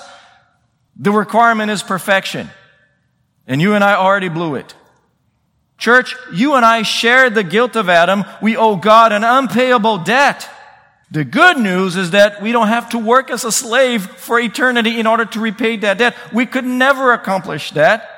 the 0.96 1.12
requirement 1.12 1.70
is 1.70 1.82
perfection. 1.82 2.50
And 3.46 3.60
you 3.60 3.74
and 3.74 3.84
I 3.84 3.94
already 3.94 4.28
blew 4.28 4.56
it. 4.56 4.74
Church, 5.78 6.16
you 6.32 6.54
and 6.54 6.64
I 6.64 6.82
share 6.82 7.30
the 7.30 7.44
guilt 7.44 7.76
of 7.76 7.88
Adam. 7.88 8.24
We 8.42 8.56
owe 8.56 8.76
God 8.76 9.12
an 9.12 9.24
unpayable 9.24 9.98
debt. 9.98 10.48
The 11.10 11.24
good 11.24 11.58
news 11.58 11.96
is 11.96 12.10
that 12.10 12.42
we 12.42 12.50
don't 12.50 12.68
have 12.68 12.88
to 12.90 12.98
work 12.98 13.30
as 13.30 13.44
a 13.44 13.52
slave 13.52 14.06
for 14.06 14.40
eternity 14.40 14.98
in 14.98 15.06
order 15.06 15.24
to 15.24 15.40
repay 15.40 15.76
that 15.76 15.98
debt. 15.98 16.16
We 16.32 16.46
could 16.46 16.64
never 16.64 17.12
accomplish 17.12 17.70
that. 17.72 18.10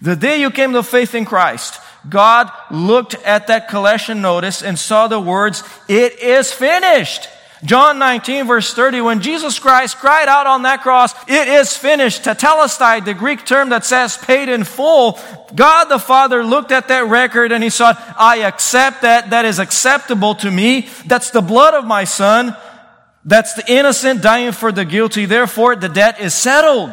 The 0.00 0.16
day 0.16 0.40
you 0.40 0.50
came 0.50 0.72
to 0.72 0.82
faith 0.82 1.14
in 1.14 1.24
Christ, 1.24 1.80
God 2.08 2.50
looked 2.70 3.14
at 3.24 3.48
that 3.48 3.68
collection 3.68 4.20
notice 4.20 4.62
and 4.62 4.78
saw 4.78 5.08
the 5.08 5.20
words, 5.20 5.62
it 5.88 6.18
is 6.20 6.52
finished. 6.52 7.28
John 7.64 7.98
19 8.00 8.46
verse 8.46 8.74
30, 8.74 9.02
when 9.02 9.20
Jesus 9.20 9.58
Christ 9.58 9.98
cried 9.98 10.28
out 10.28 10.46
on 10.46 10.62
that 10.62 10.82
cross, 10.82 11.12
it 11.28 11.46
is 11.46 11.76
finished. 11.76 12.24
Tetelestai, 12.24 13.04
the 13.04 13.14
Greek 13.14 13.46
term 13.46 13.68
that 13.68 13.84
says 13.84 14.16
paid 14.16 14.48
in 14.48 14.64
full. 14.64 15.18
God 15.54 15.84
the 15.84 15.98
Father 15.98 16.44
looked 16.44 16.72
at 16.72 16.88
that 16.88 17.06
record 17.06 17.52
and 17.52 17.62
he 17.62 17.70
said, 17.70 17.94
I 18.18 18.38
accept 18.38 19.02
that. 19.02 19.30
That 19.30 19.44
is 19.44 19.60
acceptable 19.60 20.34
to 20.36 20.50
me. 20.50 20.88
That's 21.06 21.30
the 21.30 21.40
blood 21.40 21.74
of 21.74 21.84
my 21.84 22.04
son. 22.04 22.56
That's 23.24 23.54
the 23.54 23.72
innocent 23.72 24.22
dying 24.22 24.52
for 24.52 24.72
the 24.72 24.84
guilty. 24.84 25.26
Therefore, 25.26 25.76
the 25.76 25.88
debt 25.88 26.20
is 26.20 26.34
settled. 26.34 26.92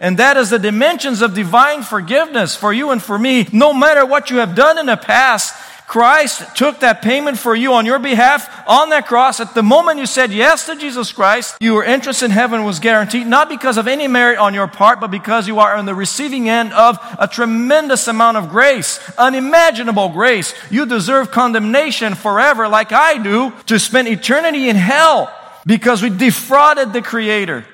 And 0.00 0.18
that 0.18 0.36
is 0.36 0.50
the 0.50 0.58
dimensions 0.58 1.22
of 1.22 1.34
divine 1.34 1.82
forgiveness 1.82 2.54
for 2.54 2.72
you 2.72 2.90
and 2.90 3.02
for 3.02 3.18
me. 3.18 3.48
No 3.52 3.74
matter 3.74 4.06
what 4.06 4.30
you 4.30 4.36
have 4.38 4.54
done 4.54 4.78
in 4.78 4.86
the 4.86 4.96
past, 4.96 5.54
Christ 5.88 6.54
took 6.54 6.80
that 6.80 7.00
payment 7.00 7.38
for 7.38 7.56
you 7.56 7.72
on 7.72 7.86
your 7.86 7.98
behalf 7.98 8.46
on 8.68 8.90
that 8.90 9.06
cross. 9.06 9.40
At 9.40 9.54
the 9.54 9.62
moment 9.62 9.98
you 9.98 10.04
said 10.04 10.30
yes 10.30 10.66
to 10.66 10.76
Jesus 10.76 11.12
Christ, 11.12 11.56
your 11.60 11.82
entrance 11.82 12.22
in 12.22 12.30
heaven 12.30 12.64
was 12.64 12.78
guaranteed, 12.78 13.26
not 13.26 13.48
because 13.48 13.78
of 13.78 13.88
any 13.88 14.06
merit 14.06 14.38
on 14.38 14.52
your 14.52 14.68
part, 14.68 15.00
but 15.00 15.10
because 15.10 15.48
you 15.48 15.60
are 15.60 15.74
on 15.74 15.86
the 15.86 15.94
receiving 15.94 16.50
end 16.50 16.74
of 16.74 16.98
a 17.18 17.26
tremendous 17.26 18.06
amount 18.06 18.36
of 18.36 18.50
grace, 18.50 19.00
unimaginable 19.16 20.10
grace. 20.10 20.52
You 20.70 20.84
deserve 20.84 21.30
condemnation 21.30 22.14
forever, 22.14 22.68
like 22.68 22.92
I 22.92 23.16
do, 23.16 23.54
to 23.64 23.78
spend 23.78 24.08
eternity 24.08 24.68
in 24.68 24.76
hell 24.76 25.34
because 25.64 26.02
we 26.02 26.10
defrauded 26.10 26.92
the 26.92 27.00
Creator. 27.00 27.64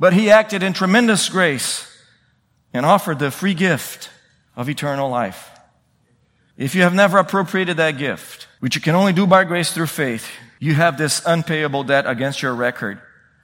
But 0.00 0.14
He 0.14 0.30
acted 0.30 0.62
in 0.62 0.72
tremendous 0.72 1.28
grace 1.28 1.86
and 2.72 2.86
offered 2.86 3.18
the 3.18 3.30
free 3.30 3.54
gift 3.54 4.08
of 4.56 4.70
eternal 4.70 5.10
life. 5.10 5.50
If 6.56 6.74
you 6.74 6.82
have 6.82 6.94
never 6.94 7.18
appropriated 7.18 7.76
that 7.76 7.98
gift, 7.98 8.48
which 8.60 8.74
you 8.74 8.80
can 8.80 8.94
only 8.94 9.12
do 9.12 9.26
by 9.26 9.44
grace 9.44 9.72
through 9.72 9.88
faith, 9.88 10.26
you 10.58 10.74
have 10.74 10.96
this 10.96 11.22
unpayable 11.26 11.84
debt 11.84 12.06
against 12.06 12.40
your 12.40 12.54
record. 12.54 13.00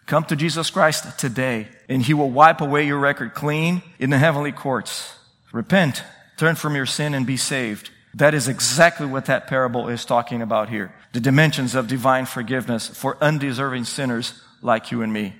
Come 0.07 0.25
to 0.25 0.37
Jesus 0.37 0.70
Christ 0.70 1.18
today, 1.18 1.68
and 1.88 2.03
He 2.03 2.14
will 2.14 2.31
wipe 2.31 2.61
away 2.61 2.87
your 2.87 2.98
record 2.98 3.35
clean 3.35 3.83
in 3.98 4.11
the 4.11 4.18
heavenly 4.18 4.53
courts. 4.53 5.14
Repent, 5.53 6.03
turn 6.38 6.55
from 6.55 6.75
your 6.75 6.87
sin, 6.87 7.12
and 7.12 7.27
be 7.27 7.37
saved. 7.37 7.90
That 8.14 8.35
is 8.35 8.48
exactly 8.48 9.07
what 9.07 9.27
that 9.27 9.46
parable 9.46 9.88
is 9.88 10.05
talking 10.05 10.40
about 10.40 10.70
here. 10.70 10.94
The 11.12 11.20
dimensions 11.20 11.75
of 11.75 11.88
divine 11.88 12.27
forgiveness 12.27 12.88
for 12.88 13.16
undeserving 13.20 13.85
sinners 13.85 14.40
like 14.62 14.90
you 14.90 15.03
and 15.03 15.12
me. 15.12 15.35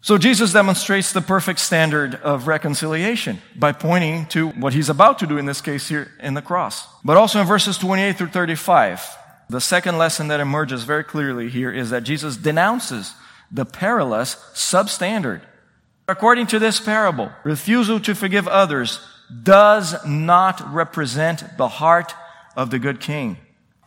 So 0.00 0.16
Jesus 0.16 0.52
demonstrates 0.52 1.12
the 1.12 1.20
perfect 1.20 1.58
standard 1.58 2.14
of 2.16 2.46
reconciliation 2.46 3.40
by 3.56 3.72
pointing 3.72 4.26
to 4.26 4.50
what 4.50 4.72
he's 4.72 4.88
about 4.88 5.18
to 5.18 5.26
do 5.26 5.38
in 5.38 5.46
this 5.46 5.60
case 5.60 5.88
here 5.88 6.12
in 6.20 6.34
the 6.34 6.42
cross. 6.42 6.86
But 7.04 7.16
also 7.16 7.40
in 7.40 7.46
verses 7.46 7.78
28 7.78 8.16
through 8.16 8.28
35, 8.28 9.04
the 9.50 9.60
second 9.60 9.98
lesson 9.98 10.28
that 10.28 10.40
emerges 10.40 10.84
very 10.84 11.02
clearly 11.02 11.48
here 11.48 11.72
is 11.72 11.90
that 11.90 12.04
Jesus 12.04 12.36
denounces 12.36 13.14
the 13.50 13.64
perilous 13.64 14.36
substandard. 14.54 15.40
According 16.06 16.46
to 16.48 16.58
this 16.58 16.80
parable, 16.80 17.32
refusal 17.44 17.98
to 18.00 18.14
forgive 18.14 18.46
others 18.46 19.00
does 19.42 19.94
not 20.06 20.72
represent 20.72 21.56
the 21.58 21.68
heart 21.68 22.14
of 22.56 22.70
the 22.70 22.78
good 22.78 23.00
king. 23.00 23.36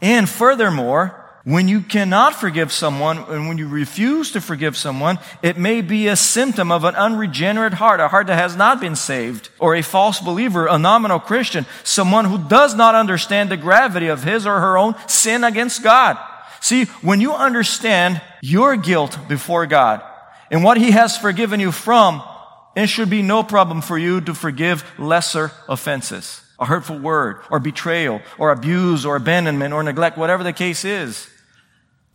And 0.01 0.27
furthermore, 0.27 1.20
when 1.43 1.67
you 1.67 1.81
cannot 1.81 2.35
forgive 2.35 2.71
someone 2.71 3.17
and 3.17 3.47
when 3.47 3.57
you 3.57 3.67
refuse 3.67 4.31
to 4.31 4.41
forgive 4.41 4.77
someone, 4.77 5.17
it 5.41 5.57
may 5.57 5.81
be 5.81 6.07
a 6.07 6.15
symptom 6.15 6.71
of 6.71 6.83
an 6.83 6.95
unregenerate 6.95 7.73
heart, 7.73 7.99
a 7.99 8.07
heart 8.07 8.27
that 8.27 8.37
has 8.37 8.55
not 8.55 8.79
been 8.79 8.95
saved, 8.95 9.49
or 9.57 9.75
a 9.75 9.81
false 9.81 10.19
believer, 10.19 10.67
a 10.67 10.77
nominal 10.77 11.19
Christian, 11.19 11.65
someone 11.83 12.25
who 12.25 12.37
does 12.37 12.75
not 12.75 12.93
understand 12.93 13.49
the 13.49 13.57
gravity 13.57 14.07
of 14.07 14.23
his 14.23 14.45
or 14.45 14.59
her 14.59 14.77
own 14.77 14.95
sin 15.07 15.43
against 15.43 15.83
God. 15.83 16.17
See, 16.59 16.85
when 17.01 17.21
you 17.21 17.33
understand 17.33 18.21
your 18.41 18.75
guilt 18.75 19.17
before 19.27 19.65
God 19.65 20.03
and 20.51 20.63
what 20.63 20.77
He 20.77 20.91
has 20.91 21.17
forgiven 21.17 21.59
you 21.59 21.71
from, 21.71 22.21
it 22.75 22.87
should 22.87 23.09
be 23.09 23.23
no 23.23 23.41
problem 23.41 23.81
for 23.81 23.97
you 23.97 24.21
to 24.21 24.35
forgive 24.35 24.85
lesser 24.99 25.51
offenses 25.67 26.41
a 26.61 26.65
hurtful 26.65 26.99
word, 26.99 27.41
or 27.49 27.59
betrayal, 27.59 28.21
or 28.37 28.51
abuse, 28.51 29.03
or 29.03 29.15
abandonment, 29.15 29.73
or 29.73 29.81
neglect, 29.81 30.15
whatever 30.15 30.43
the 30.43 30.53
case 30.53 30.85
is. 30.85 31.27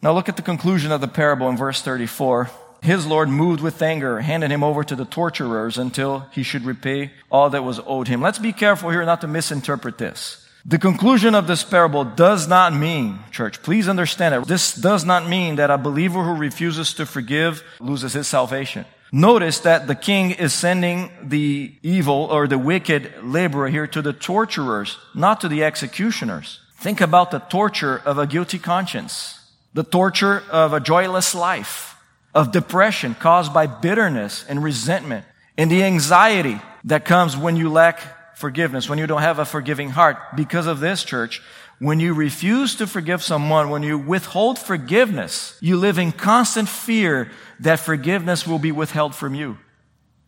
Now 0.03 0.13
look 0.13 0.29
at 0.29 0.37
the 0.37 0.43
conclusion 0.43 0.93
of 0.93 1.01
the 1.01 1.09
parable 1.09 1.49
in 1.49 1.57
verse 1.57 1.83
34. 1.83 2.51
His 2.83 3.07
Lord, 3.07 3.29
moved 3.29 3.61
with 3.61 3.83
anger, 3.83 4.21
handed 4.21 4.51
him 4.51 4.63
over 4.63 4.85
to 4.85 4.95
the 4.95 5.05
torturers 5.05 5.79
until 5.79 6.27
he 6.33 6.43
should 6.43 6.65
repay 6.65 7.11
all 7.31 7.51
that 7.51 7.65
was 7.65 7.81
owed 7.85 8.07
him. 8.07 8.21
Let's 8.21 8.39
be 8.39 8.53
careful 8.53 8.91
here 8.91 9.05
not 9.05 9.23
to 9.23 9.27
misinterpret 9.27 9.99
this. 9.99 10.47
The 10.65 10.79
conclusion 10.79 11.35
of 11.35 11.47
this 11.47 11.63
parable 11.63 12.05
does 12.05 12.49
not 12.49 12.75
mean, 12.75 13.21
church, 13.31 13.63
please 13.63 13.89
understand 13.89 14.35
it. 14.35 14.49
This 14.49 14.75
does 14.75 15.05
not 15.05 15.29
mean 15.29 15.57
that 15.57 15.71
a 15.71 15.79
believer 15.79 16.25
who 16.25 16.35
refuses 16.35 16.93
to 16.95 17.07
forgive 17.07 17.63
loses 17.79 18.15
his 18.15 18.27
salvation. 18.27 18.85
Notice 19.13 19.61
that 19.61 19.87
the 19.87 19.95
king 19.95 20.33
is 20.33 20.53
sending 20.53 21.11
the 21.23 21.73
evil 21.83 22.25
or 22.25 22.49
the 22.49 22.59
wicked 22.59 23.13
laborer 23.23 23.69
here 23.69 23.87
to 23.87 24.03
the 24.03 24.13
torturers, 24.13 24.99
not 25.15 25.41
to 25.41 25.49
the 25.49 25.63
executioners. 25.63 26.61
Think 26.79 27.01
about 27.01 27.31
the 27.31 27.39
torture 27.39 28.03
of 28.05 28.19
a 28.19 28.27
guilty 28.27 28.59
conscience, 28.59 29.41
the 29.77 29.85
torture 29.85 30.43
of 30.51 30.73
a 30.73 30.81
joyless 30.81 31.35
life, 31.35 31.99
of 32.35 32.51
depression 32.51 33.15
caused 33.15 33.53
by 33.53 33.67
bitterness 33.67 34.43
and 34.49 34.65
resentment, 34.65 35.27
and 35.59 35.71
the 35.71 35.85
anxiety 35.85 36.59
that 36.85 37.05
comes 37.05 37.37
when 37.37 37.57
you 37.57 37.69
lack 37.69 38.39
forgiveness, 38.39 38.89
when 38.89 38.99
you 38.99 39.07
don't 39.07 39.21
have 39.21 39.39
a 39.39 39.45
forgiving 39.45 39.91
heart. 39.91 40.17
Because 40.35 40.67
of 40.67 40.81
this, 40.81 41.05
church, 41.05 41.43
when 41.79 42.01
you 42.01 42.15
refuse 42.15 42.75
to 42.77 42.87
forgive 42.87 43.23
someone, 43.23 43.69
when 43.69 43.83
you 43.83 43.99
withhold 43.99 44.59
forgiveness, 44.59 45.59
you 45.61 45.77
live 45.77 45.99
in 45.99 46.11
constant 46.11 46.71
fear 46.71 47.31
that 47.61 47.79
forgiveness 47.79 48.47
will 48.47 48.59
be 48.59 48.73
withheld 48.73 49.15
from 49.15 49.35
you. 49.35 49.59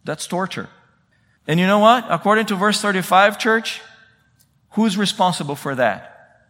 That's 0.04 0.26
torture. 0.26 0.68
And 1.46 1.58
you 1.58 1.66
know 1.66 1.78
what? 1.78 2.04
According 2.10 2.44
to 2.46 2.54
verse 2.54 2.82
35, 2.82 3.38
church, 3.38 3.80
who's 4.72 4.98
responsible 4.98 5.54
for 5.54 5.74
that? 5.74 6.44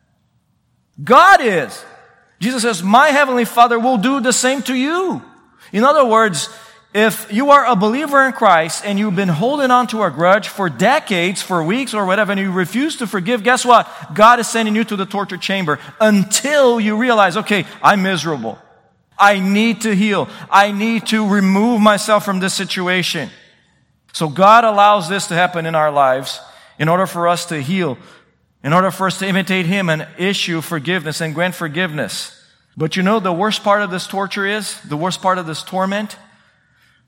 God 1.05 1.41
is. 1.41 1.85
Jesus 2.41 2.63
says, 2.63 2.83
My 2.83 3.09
heavenly 3.09 3.45
Father 3.45 3.79
will 3.79 3.99
do 3.99 4.21
the 4.21 4.33
same 4.33 4.63
to 4.63 4.75
you. 4.75 5.23
In 5.73 5.85
other 5.85 6.05
words, 6.05 6.49
if 6.95 7.31
you 7.31 7.51
are 7.51 7.67
a 7.67 7.77
believer 7.77 8.25
in 8.25 8.33
Christ 8.33 8.85
and 8.85 8.99
you've 8.99 9.17
been 9.17 9.29
holding 9.29 9.71
on 9.71 9.87
to 9.89 10.03
a 10.03 10.11
grudge 10.11 10.49
for 10.49 10.71
decades, 10.71 11.43
for 11.43 11.63
weeks 11.63 11.93
or 11.93 12.07
whatever, 12.07 12.33
and 12.33 12.41
you 12.41 12.51
refuse 12.51 12.97
to 12.97 13.07
forgive, 13.07 13.43
guess 13.43 13.65
what? 13.65 13.89
God 14.15 14.41
is 14.41 14.49
sending 14.49 14.75
you 14.75 14.85
to 14.85 14.97
the 14.97 15.05
torture 15.05 15.37
chamber 15.37 15.79
until 16.01 16.81
you 16.81 16.97
realize, 16.97 17.37
okay, 17.37 17.67
I'm 17.83 18.03
miserable. 18.03 18.59
I 19.19 19.39
need 19.41 19.83
to 19.83 19.95
heal. 19.95 20.29
I 20.51 20.73
need 20.73 21.07
to 21.09 21.29
remove 21.29 21.81
myself 21.81 22.25
from 22.25 22.41
this 22.41 22.55
situation. 22.55 23.31
So 24.13 24.29
God 24.29 24.65
allows 24.65 25.09
this 25.09 25.27
to 25.27 25.35
happen 25.35 25.67
in 25.67 25.75
our 25.75 25.91
lives 25.91 26.41
in 26.79 26.89
order 26.89 27.07
for 27.07 27.29
us 27.29 27.47
to 27.47 27.61
heal, 27.61 27.99
in 28.69 28.75
order 28.75 28.91
for 28.91 29.07
us 29.07 29.19
to 29.21 29.27
imitate 29.27 29.65
Him 29.65 29.89
and 29.89 30.07
issue 30.19 30.61
forgiveness 30.61 31.23
and 31.23 31.35
grant 31.35 31.55
forgiveness. 31.55 32.39
But 32.77 32.97
you 32.97 33.03
know, 33.03 33.19
the 33.19 33.33
worst 33.33 33.65
part 33.65 33.81
of 33.81 33.91
this 33.91 34.07
torture 34.07 34.45
is, 34.45 34.79
the 34.83 34.95
worst 34.95 35.23
part 35.23 35.39
of 35.39 35.47
this 35.47 35.63
torment 35.63 36.19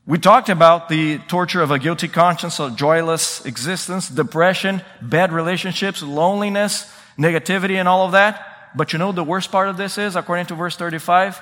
we 0.07 0.18
talked 0.18 0.49
about 0.49 0.88
the 0.88 1.18
torture 1.29 1.61
of 1.61 1.70
a 1.70 1.79
guilty 1.79 2.09
conscience, 2.09 2.59
a 2.59 2.70
joyless 2.70 3.44
existence, 3.44 4.09
depression, 4.09 4.83
bad 5.03 5.33
relationships, 5.33 6.03
loneliness, 6.03 6.90
negativity, 7.18 7.75
and 7.79 7.87
all 7.87 8.07
of 8.07 8.12
that. 8.12 8.73
But 8.75 8.92
you 8.92 8.99
know 8.99 9.12
the 9.12 9.23
worst 9.23 9.53
part 9.53 9.68
of 9.68 9.77
this 9.77 9.99
is, 9.99 10.16
according 10.16 10.46
to 10.46 10.55
verse 10.55 10.77
35? 10.77 11.40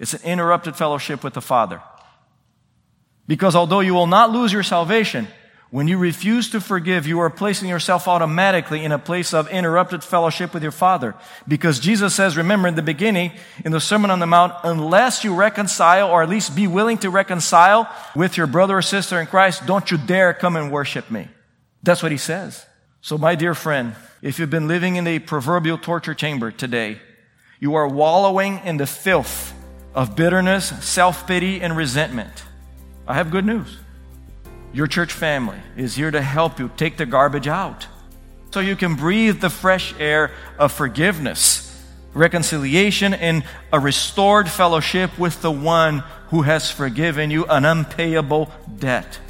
It's 0.00 0.12
an 0.12 0.22
interrupted 0.24 0.76
fellowship 0.76 1.22
with 1.22 1.34
the 1.34 1.40
Father. 1.40 1.80
Because 3.26 3.54
although 3.54 3.80
you 3.80 3.94
will 3.94 4.08
not 4.08 4.32
lose 4.32 4.52
your 4.52 4.64
salvation, 4.64 5.28
When 5.74 5.88
you 5.88 5.98
refuse 5.98 6.50
to 6.50 6.60
forgive, 6.60 7.04
you 7.04 7.18
are 7.18 7.28
placing 7.28 7.68
yourself 7.68 8.06
automatically 8.06 8.84
in 8.84 8.92
a 8.92 8.98
place 9.00 9.34
of 9.34 9.48
interrupted 9.48 10.04
fellowship 10.04 10.54
with 10.54 10.62
your 10.62 10.70
Father. 10.70 11.16
Because 11.48 11.80
Jesus 11.80 12.14
says, 12.14 12.36
remember 12.36 12.68
in 12.68 12.76
the 12.76 12.80
beginning, 12.80 13.32
in 13.64 13.72
the 13.72 13.80
Sermon 13.80 14.12
on 14.12 14.20
the 14.20 14.26
Mount, 14.26 14.54
unless 14.62 15.24
you 15.24 15.34
reconcile, 15.34 16.08
or 16.08 16.22
at 16.22 16.28
least 16.28 16.54
be 16.54 16.68
willing 16.68 16.98
to 16.98 17.10
reconcile 17.10 17.92
with 18.14 18.36
your 18.36 18.46
brother 18.46 18.78
or 18.78 18.82
sister 18.82 19.20
in 19.20 19.26
Christ, 19.26 19.66
don't 19.66 19.90
you 19.90 19.98
dare 19.98 20.32
come 20.32 20.54
and 20.54 20.70
worship 20.70 21.10
me. 21.10 21.26
That's 21.82 22.04
what 22.04 22.12
he 22.12 22.18
says. 22.18 22.64
So 23.00 23.18
my 23.18 23.34
dear 23.34 23.56
friend, 23.56 23.96
if 24.22 24.38
you've 24.38 24.50
been 24.50 24.68
living 24.68 24.94
in 24.94 25.02
the 25.02 25.18
proverbial 25.18 25.78
torture 25.78 26.14
chamber 26.14 26.52
today, 26.52 27.00
you 27.58 27.74
are 27.74 27.88
wallowing 27.88 28.60
in 28.64 28.76
the 28.76 28.86
filth 28.86 29.52
of 29.92 30.14
bitterness, 30.14 30.68
self-pity, 30.84 31.60
and 31.60 31.76
resentment. 31.76 32.44
I 33.08 33.14
have 33.14 33.32
good 33.32 33.44
news. 33.44 33.78
Your 34.74 34.88
church 34.88 35.12
family 35.12 35.58
is 35.76 35.94
here 35.94 36.10
to 36.10 36.20
help 36.20 36.58
you 36.58 36.68
take 36.76 36.96
the 36.96 37.06
garbage 37.06 37.46
out 37.46 37.86
so 38.50 38.58
you 38.58 38.74
can 38.74 38.96
breathe 38.96 39.40
the 39.40 39.48
fresh 39.48 39.94
air 40.00 40.32
of 40.58 40.72
forgiveness, 40.72 41.80
reconciliation, 42.12 43.14
and 43.14 43.44
a 43.72 43.78
restored 43.78 44.48
fellowship 44.48 45.16
with 45.16 45.40
the 45.42 45.50
one 45.52 46.00
who 46.30 46.42
has 46.42 46.72
forgiven 46.72 47.30
you 47.30 47.44
an 47.46 47.64
unpayable 47.64 48.50
debt. 48.80 49.20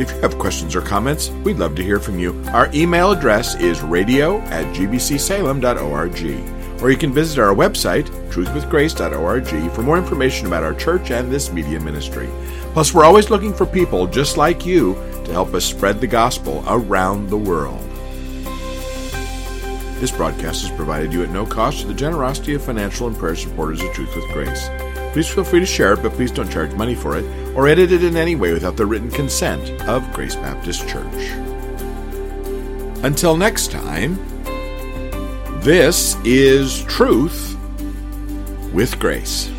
If 0.00 0.10
you 0.10 0.20
have 0.20 0.38
questions 0.38 0.74
or 0.74 0.80
comments, 0.80 1.28
we'd 1.44 1.58
love 1.58 1.74
to 1.74 1.82
hear 1.82 2.00
from 2.00 2.18
you. 2.18 2.42
Our 2.54 2.70
email 2.72 3.10
address 3.10 3.54
is 3.56 3.82
radio 3.82 4.38
at 4.42 4.64
gbcsalem.org 4.74 6.57
or 6.80 6.90
you 6.90 6.96
can 6.96 7.12
visit 7.12 7.38
our 7.38 7.54
website, 7.54 8.06
truthwithgrace.org, 8.30 9.70
for 9.72 9.82
more 9.82 9.98
information 9.98 10.46
about 10.46 10.62
our 10.62 10.74
church 10.74 11.10
and 11.10 11.30
this 11.30 11.52
media 11.52 11.80
ministry. 11.80 12.28
Plus, 12.72 12.94
we're 12.94 13.04
always 13.04 13.30
looking 13.30 13.52
for 13.52 13.66
people 13.66 14.06
just 14.06 14.36
like 14.36 14.64
you 14.64 14.94
to 15.24 15.32
help 15.32 15.54
us 15.54 15.64
spread 15.64 16.00
the 16.00 16.06
gospel 16.06 16.64
around 16.68 17.28
the 17.28 17.36
world. 17.36 17.80
This 20.00 20.12
broadcast 20.12 20.62
is 20.62 20.70
provided 20.70 21.12
you 21.12 21.24
at 21.24 21.30
no 21.30 21.44
cost 21.44 21.80
to 21.80 21.88
the 21.88 21.94
generosity 21.94 22.54
of 22.54 22.62
financial 22.62 23.08
and 23.08 23.16
prayer 23.16 23.34
supporters 23.34 23.82
of 23.82 23.92
Truth 23.92 24.14
with 24.14 24.28
Grace. 24.32 24.68
Please 25.12 25.28
feel 25.28 25.42
free 25.42 25.58
to 25.58 25.66
share 25.66 25.94
it, 25.94 26.02
but 26.02 26.12
please 26.12 26.30
don't 26.30 26.48
charge 26.48 26.72
money 26.74 26.94
for 26.94 27.16
it 27.18 27.24
or 27.56 27.66
edit 27.66 27.90
it 27.90 28.04
in 28.04 28.16
any 28.16 28.36
way 28.36 28.52
without 28.52 28.76
the 28.76 28.86
written 28.86 29.10
consent 29.10 29.68
of 29.88 30.12
Grace 30.12 30.36
Baptist 30.36 30.88
Church. 30.88 31.32
Until 33.02 33.36
next 33.36 33.72
time, 33.72 34.16
this 35.68 36.16
is 36.24 36.82
Truth 36.84 37.54
with 38.72 38.98
Grace. 38.98 39.57